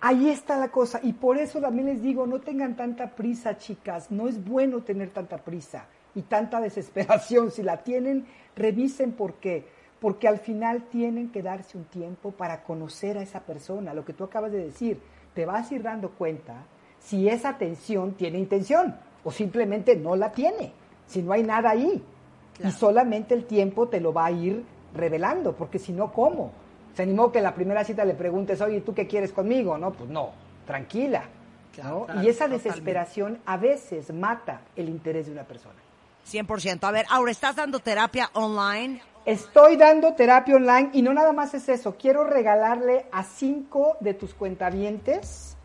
Ahí 0.00 0.30
está 0.30 0.56
la 0.56 0.70
cosa. 0.70 1.00
Y 1.02 1.12
por 1.12 1.36
eso 1.38 1.60
también 1.60 1.88
les 1.88 2.02
digo, 2.02 2.26
no 2.26 2.40
tengan 2.40 2.76
tanta 2.76 3.14
prisa, 3.14 3.58
chicas. 3.58 4.10
No 4.10 4.28
es 4.28 4.42
bueno 4.42 4.82
tener 4.82 5.10
tanta 5.10 5.38
prisa 5.38 5.86
y 6.14 6.22
tanta 6.22 6.60
desesperación. 6.60 7.50
Si 7.50 7.62
la 7.62 7.78
tienen, 7.78 8.26
revisen 8.56 9.12
por 9.12 9.34
qué. 9.34 9.66
Porque 10.00 10.28
al 10.28 10.38
final 10.38 10.84
tienen 10.90 11.30
que 11.30 11.42
darse 11.42 11.76
un 11.76 11.84
tiempo 11.84 12.30
para 12.30 12.62
conocer 12.62 13.18
a 13.18 13.22
esa 13.22 13.40
persona. 13.40 13.92
Lo 13.94 14.04
que 14.04 14.14
tú 14.14 14.24
acabas 14.24 14.50
de 14.50 14.64
decir, 14.64 15.00
te 15.34 15.44
vas 15.44 15.70
a 15.70 15.74
ir 15.74 15.82
dando 15.82 16.10
cuenta 16.10 16.64
si 16.98 17.28
esa 17.28 17.50
atención 17.50 18.14
tiene 18.14 18.38
intención 18.38 18.96
o 19.24 19.30
simplemente 19.30 19.96
no 19.96 20.16
la 20.16 20.32
tiene. 20.32 20.72
Si 21.06 21.22
no 21.22 21.32
hay 21.32 21.42
nada 21.42 21.70
ahí. 21.70 22.02
Y 22.62 22.70
solamente 22.72 23.34
el 23.34 23.46
tiempo 23.46 23.88
te 23.88 24.00
lo 24.00 24.12
va 24.12 24.26
a 24.26 24.30
ir 24.30 24.64
revelando, 24.94 25.54
porque 25.54 25.78
si 25.78 25.92
no, 25.92 26.12
¿cómo? 26.12 26.52
Se 26.94 27.02
animó 27.02 27.32
que 27.32 27.38
en 27.38 27.44
la 27.44 27.54
primera 27.54 27.84
cita 27.84 28.04
le 28.04 28.14
preguntes, 28.14 28.60
oye, 28.60 28.80
¿tú 28.80 28.92
qué 28.94 29.06
quieres 29.06 29.32
conmigo? 29.32 29.78
No, 29.78 29.92
pues 29.92 30.10
no, 30.10 30.30
tranquila. 30.66 31.24
¿no? 31.82 32.04
claro, 32.04 32.22
y 32.22 32.28
esa 32.28 32.44
totalmente. 32.44 32.68
desesperación 32.68 33.38
a 33.46 33.56
veces 33.56 34.12
mata 34.12 34.62
el 34.76 34.88
interés 34.88 35.26
de 35.26 35.32
una 35.32 35.44
persona. 35.44 35.76
100%. 36.28 36.82
A 36.82 36.90
ver, 36.90 37.06
ahora 37.08 37.30
estás 37.30 37.56
dando 37.56 37.78
terapia 37.78 38.28
online. 38.34 39.00
Estoy 39.26 39.76
dando 39.76 40.14
terapia 40.14 40.56
online 40.56 40.90
y 40.94 41.02
no 41.02 41.12
nada 41.12 41.34
más 41.34 41.52
es 41.52 41.68
eso, 41.68 41.96
quiero 41.98 42.24
regalarle 42.24 43.04
a 43.12 43.22
cinco 43.22 43.98
de 44.00 44.14
tus 44.14 44.32
cuentavientes 44.32 45.58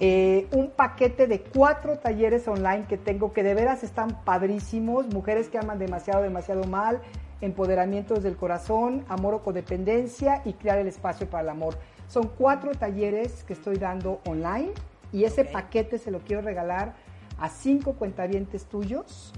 eh, 0.00 0.48
un 0.50 0.70
paquete 0.70 1.28
de 1.28 1.42
cuatro 1.42 2.00
talleres 2.00 2.48
online 2.48 2.86
que 2.88 2.96
tengo 2.96 3.32
que 3.32 3.44
de 3.44 3.54
veras 3.54 3.84
están 3.84 4.24
padrísimos, 4.24 5.06
mujeres 5.14 5.48
que 5.48 5.58
aman 5.58 5.78
demasiado, 5.78 6.22
demasiado 6.22 6.64
mal, 6.64 7.00
empoderamiento 7.40 8.14
desde 8.14 8.30
el 8.30 8.36
corazón, 8.36 9.04
amor 9.08 9.34
o 9.34 9.42
codependencia 9.44 10.42
y 10.44 10.54
crear 10.54 10.78
el 10.78 10.88
espacio 10.88 11.30
para 11.30 11.44
el 11.44 11.48
amor. 11.50 11.78
Son 12.08 12.28
cuatro 12.36 12.72
talleres 12.72 13.44
que 13.44 13.52
estoy 13.52 13.76
dando 13.76 14.20
online 14.26 14.72
y 15.12 15.22
ese 15.22 15.44
paquete 15.44 15.98
se 15.98 16.10
lo 16.10 16.18
quiero 16.18 16.42
regalar 16.42 16.94
a 17.38 17.48
cinco 17.48 17.92
cuentavientes 17.92 18.66
tuyos 18.66 19.32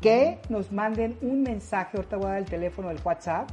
que 0.00 0.38
nos 0.48 0.72
manden 0.72 1.16
un 1.22 1.42
mensaje, 1.42 1.96
ahorita 1.96 2.16
voy 2.16 2.26
a 2.26 2.28
dar 2.30 2.38
el 2.38 2.44
teléfono 2.44 2.88
del 2.88 2.98
WhatsApp, 3.04 3.48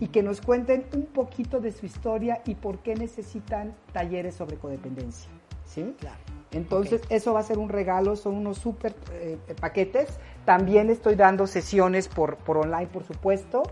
y 0.00 0.08
que 0.08 0.22
nos 0.22 0.40
cuenten 0.40 0.86
un 0.94 1.06
poquito 1.06 1.60
de 1.60 1.72
su 1.72 1.84
historia 1.86 2.40
y 2.46 2.54
por 2.54 2.78
qué 2.80 2.94
necesitan 2.94 3.74
talleres 3.92 4.34
sobre 4.36 4.56
codependencia. 4.56 5.28
¿Sí? 5.64 5.94
Claro. 5.98 6.16
Entonces, 6.52 7.02
eso 7.10 7.34
va 7.34 7.40
a 7.40 7.42
ser 7.42 7.58
un 7.58 7.68
regalo, 7.68 8.16
son 8.16 8.34
unos 8.36 8.58
súper 8.58 8.94
eh, 9.12 9.36
paquetes. 9.60 10.18
También 10.44 10.88
estoy 10.88 11.14
dando 11.14 11.46
sesiones 11.46 12.08
por, 12.08 12.36
por 12.36 12.56
online, 12.58 12.86
por 12.86 13.04
supuesto, 13.04 13.64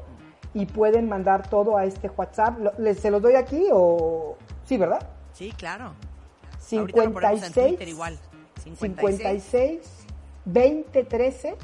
y 0.52 0.66
pueden 0.66 1.08
mandar 1.08 1.48
todo 1.48 1.76
a 1.78 1.84
este 1.84 2.08
WhatsApp. 2.10 2.58
¿les- 2.78 2.98
¿Se 2.98 3.10
los 3.10 3.22
doy 3.22 3.34
aquí 3.36 3.64
o...? 3.72 4.36
Sí, 4.64 4.76
¿verdad? 4.78 5.08
Sí, 5.32 5.52
claro. 5.56 5.92
Ahorita 6.72 7.04
lo 7.04 7.12
ponemos 7.12 7.42
en 7.44 7.52
56, 7.52 7.68
Twitter 7.68 7.88
igual. 7.88 8.18
56 8.78 10.06
2013 10.44 11.56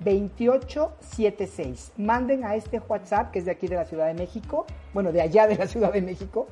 2876. 0.00 1.92
Manden 1.96 2.44
a 2.44 2.56
este 2.56 2.80
WhatsApp, 2.80 3.30
que 3.30 3.38
es 3.38 3.44
de 3.44 3.50
aquí 3.50 3.66
de 3.68 3.76
la 3.76 3.84
Ciudad 3.84 4.06
de 4.06 4.14
México, 4.14 4.66
bueno, 4.92 5.12
de 5.12 5.20
allá 5.20 5.46
de 5.46 5.56
la 5.56 5.66
Ciudad 5.66 5.92
de 5.92 6.02
México, 6.02 6.46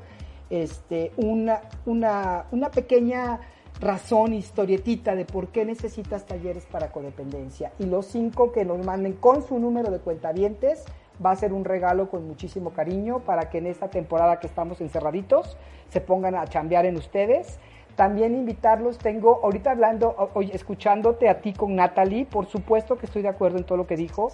este, 0.51 1.13
una, 1.17 1.61
una, 1.87 2.47
una 2.51 2.71
pequeña 2.71 3.41
razón, 3.81 4.33
historietita 4.33 5.15
de 5.17 5.25
por 5.25 5.49
qué 5.49 5.65
necesitas 5.65 6.27
talleres 6.27 6.67
para 6.67 6.93
codependencia. 6.93 7.73
Y 7.79 7.87
los 7.87 8.07
cinco 8.07 8.53
que 8.53 8.65
nos 8.65 8.85
manden 8.85 9.15
con 9.15 9.43
su 9.47 9.59
número 9.59 9.91
de 9.91 9.99
cuentavientes 9.99 10.85
va 11.25 11.33
a 11.33 11.37
ser 11.37 11.53
un 11.53 11.65
regalo 11.65 12.09
con 12.09 12.27
muchísimo 12.27 12.73
cariño 12.73 13.21
para 13.21 13.51
que 13.51 13.59
en 13.59 13.67
esta 13.67 13.89
temporada 13.89 14.41
que 14.41 14.47
estamos 14.47 14.81
encerraditos 14.81 15.57
se 15.89 16.01
pongan 16.01 16.35
a 16.35 16.47
chambear 16.47 16.87
en 16.87 16.97
ustedes. 16.97 17.59
También 17.97 18.35
invitarlos, 18.35 18.99
tengo 18.99 19.41
ahorita 19.43 19.73
hablando, 19.73 20.31
oye, 20.35 20.55
escuchándote 20.55 21.29
a 21.29 21.41
ti 21.41 21.53
con 21.53 21.77
Natalie, 21.77 22.25
por 22.25 22.47
supuesto 22.47 22.97
que 22.97 23.07
estoy 23.07 23.23
de 23.23 23.29
acuerdo 23.29 23.59
en 23.59 23.65
todo 23.65 23.79
lo 23.79 23.87
que 23.87 23.97
dijo. 23.97 24.33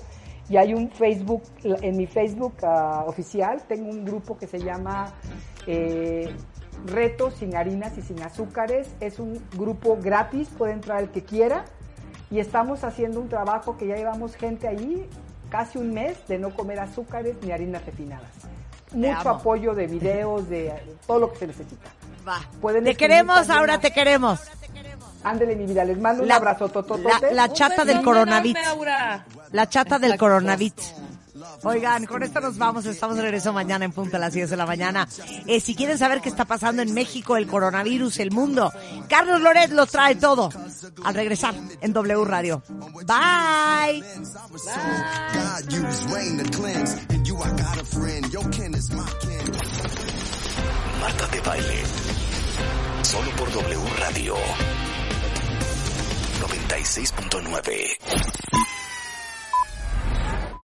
Y 0.48 0.56
hay 0.56 0.72
un 0.72 0.90
Facebook, 0.90 1.42
en 1.62 1.96
mi 1.96 2.06
Facebook 2.06 2.54
ah, 2.62 3.04
oficial, 3.06 3.62
tengo 3.68 3.90
un 3.90 4.04
grupo 4.04 4.38
que 4.38 4.46
se 4.46 4.58
llama 4.58 5.12
eh, 5.66 6.34
Retos 6.86 7.34
sin 7.34 7.56
harinas 7.56 7.98
y 7.98 8.02
sin 8.02 8.22
azúcares. 8.22 8.94
Es 9.00 9.18
un 9.18 9.42
grupo 9.56 9.98
gratis, 10.00 10.48
puede 10.56 10.72
entrar 10.72 11.02
el 11.02 11.10
que 11.10 11.22
quiera. 11.22 11.64
Y 12.30 12.38
estamos 12.38 12.84
haciendo 12.84 13.20
un 13.20 13.28
trabajo 13.28 13.76
que 13.76 13.86
ya 13.86 13.96
llevamos 13.96 14.36
gente 14.36 14.68
ahí 14.68 15.06
casi 15.50 15.78
un 15.78 15.92
mes 15.92 16.26
de 16.28 16.38
no 16.38 16.54
comer 16.54 16.78
azúcares 16.78 17.36
ni 17.42 17.52
harinas 17.52 17.84
refinadas. 17.84 18.30
Mucho 18.92 19.28
amo. 19.28 19.30
apoyo 19.30 19.74
de 19.74 19.86
videos, 19.86 20.48
de 20.48 20.72
todo 21.06 21.18
lo 21.18 21.32
que 21.32 21.38
se 21.38 21.46
necesita. 21.46 21.90
Va. 22.28 22.40
Pueden 22.60 22.84
Te 22.84 22.94
queremos, 22.94 23.48
ahora 23.48 23.80
te 23.80 23.90
queremos. 23.92 24.40
Ándele 25.24 25.56
mi 25.56 25.66
vida, 25.66 25.84
les 25.84 25.98
mando 25.98 26.22
un 26.22 26.28
La- 26.28 26.36
abrazo 26.36 26.68
tototote. 26.68 27.02
la- 27.08 27.32
la 27.32 27.44
Un 27.46 27.52
chata 27.54 27.84
del 27.84 28.02
coronavirus. 28.02 28.62
La 29.52 29.68
chata 29.68 29.98
del 29.98 30.16
coronavirus. 30.18 30.94
Oigan, 31.64 32.06
con 32.06 32.22
esto 32.22 32.40
nos 32.40 32.56
vamos. 32.58 32.84
Estamos 32.86 33.16
de 33.16 33.22
regreso 33.22 33.52
mañana 33.52 33.84
en 33.84 33.90
punto 33.92 34.16
a 34.16 34.20
las 34.20 34.32
10 34.32 34.50
de 34.50 34.56
la 34.56 34.66
mañana. 34.66 35.08
Eh, 35.46 35.60
si 35.60 35.74
quieren 35.74 35.98
saber 35.98 36.20
qué 36.20 36.28
está 36.28 36.44
pasando 36.44 36.82
en 36.82 36.92
México, 36.94 37.36
el 37.36 37.46
coronavirus, 37.48 38.18
el 38.20 38.30
mundo, 38.30 38.72
Carlos 39.08 39.40
Loret 39.40 39.70
lo 39.72 39.86
trae 39.86 40.14
todo 40.16 40.50
al 41.04 41.14
regresar 41.14 41.54
en 41.80 41.92
W 41.92 42.24
Radio. 42.24 42.62
Bye. 43.06 44.04
Kin. 48.50 48.72
Marta 51.00 51.26
de 51.28 51.40
Baile. 51.40 51.82
Solo 53.02 53.30
por 53.32 53.52
W 53.52 53.84
Radio. 53.98 54.34
96.9. 56.40 58.77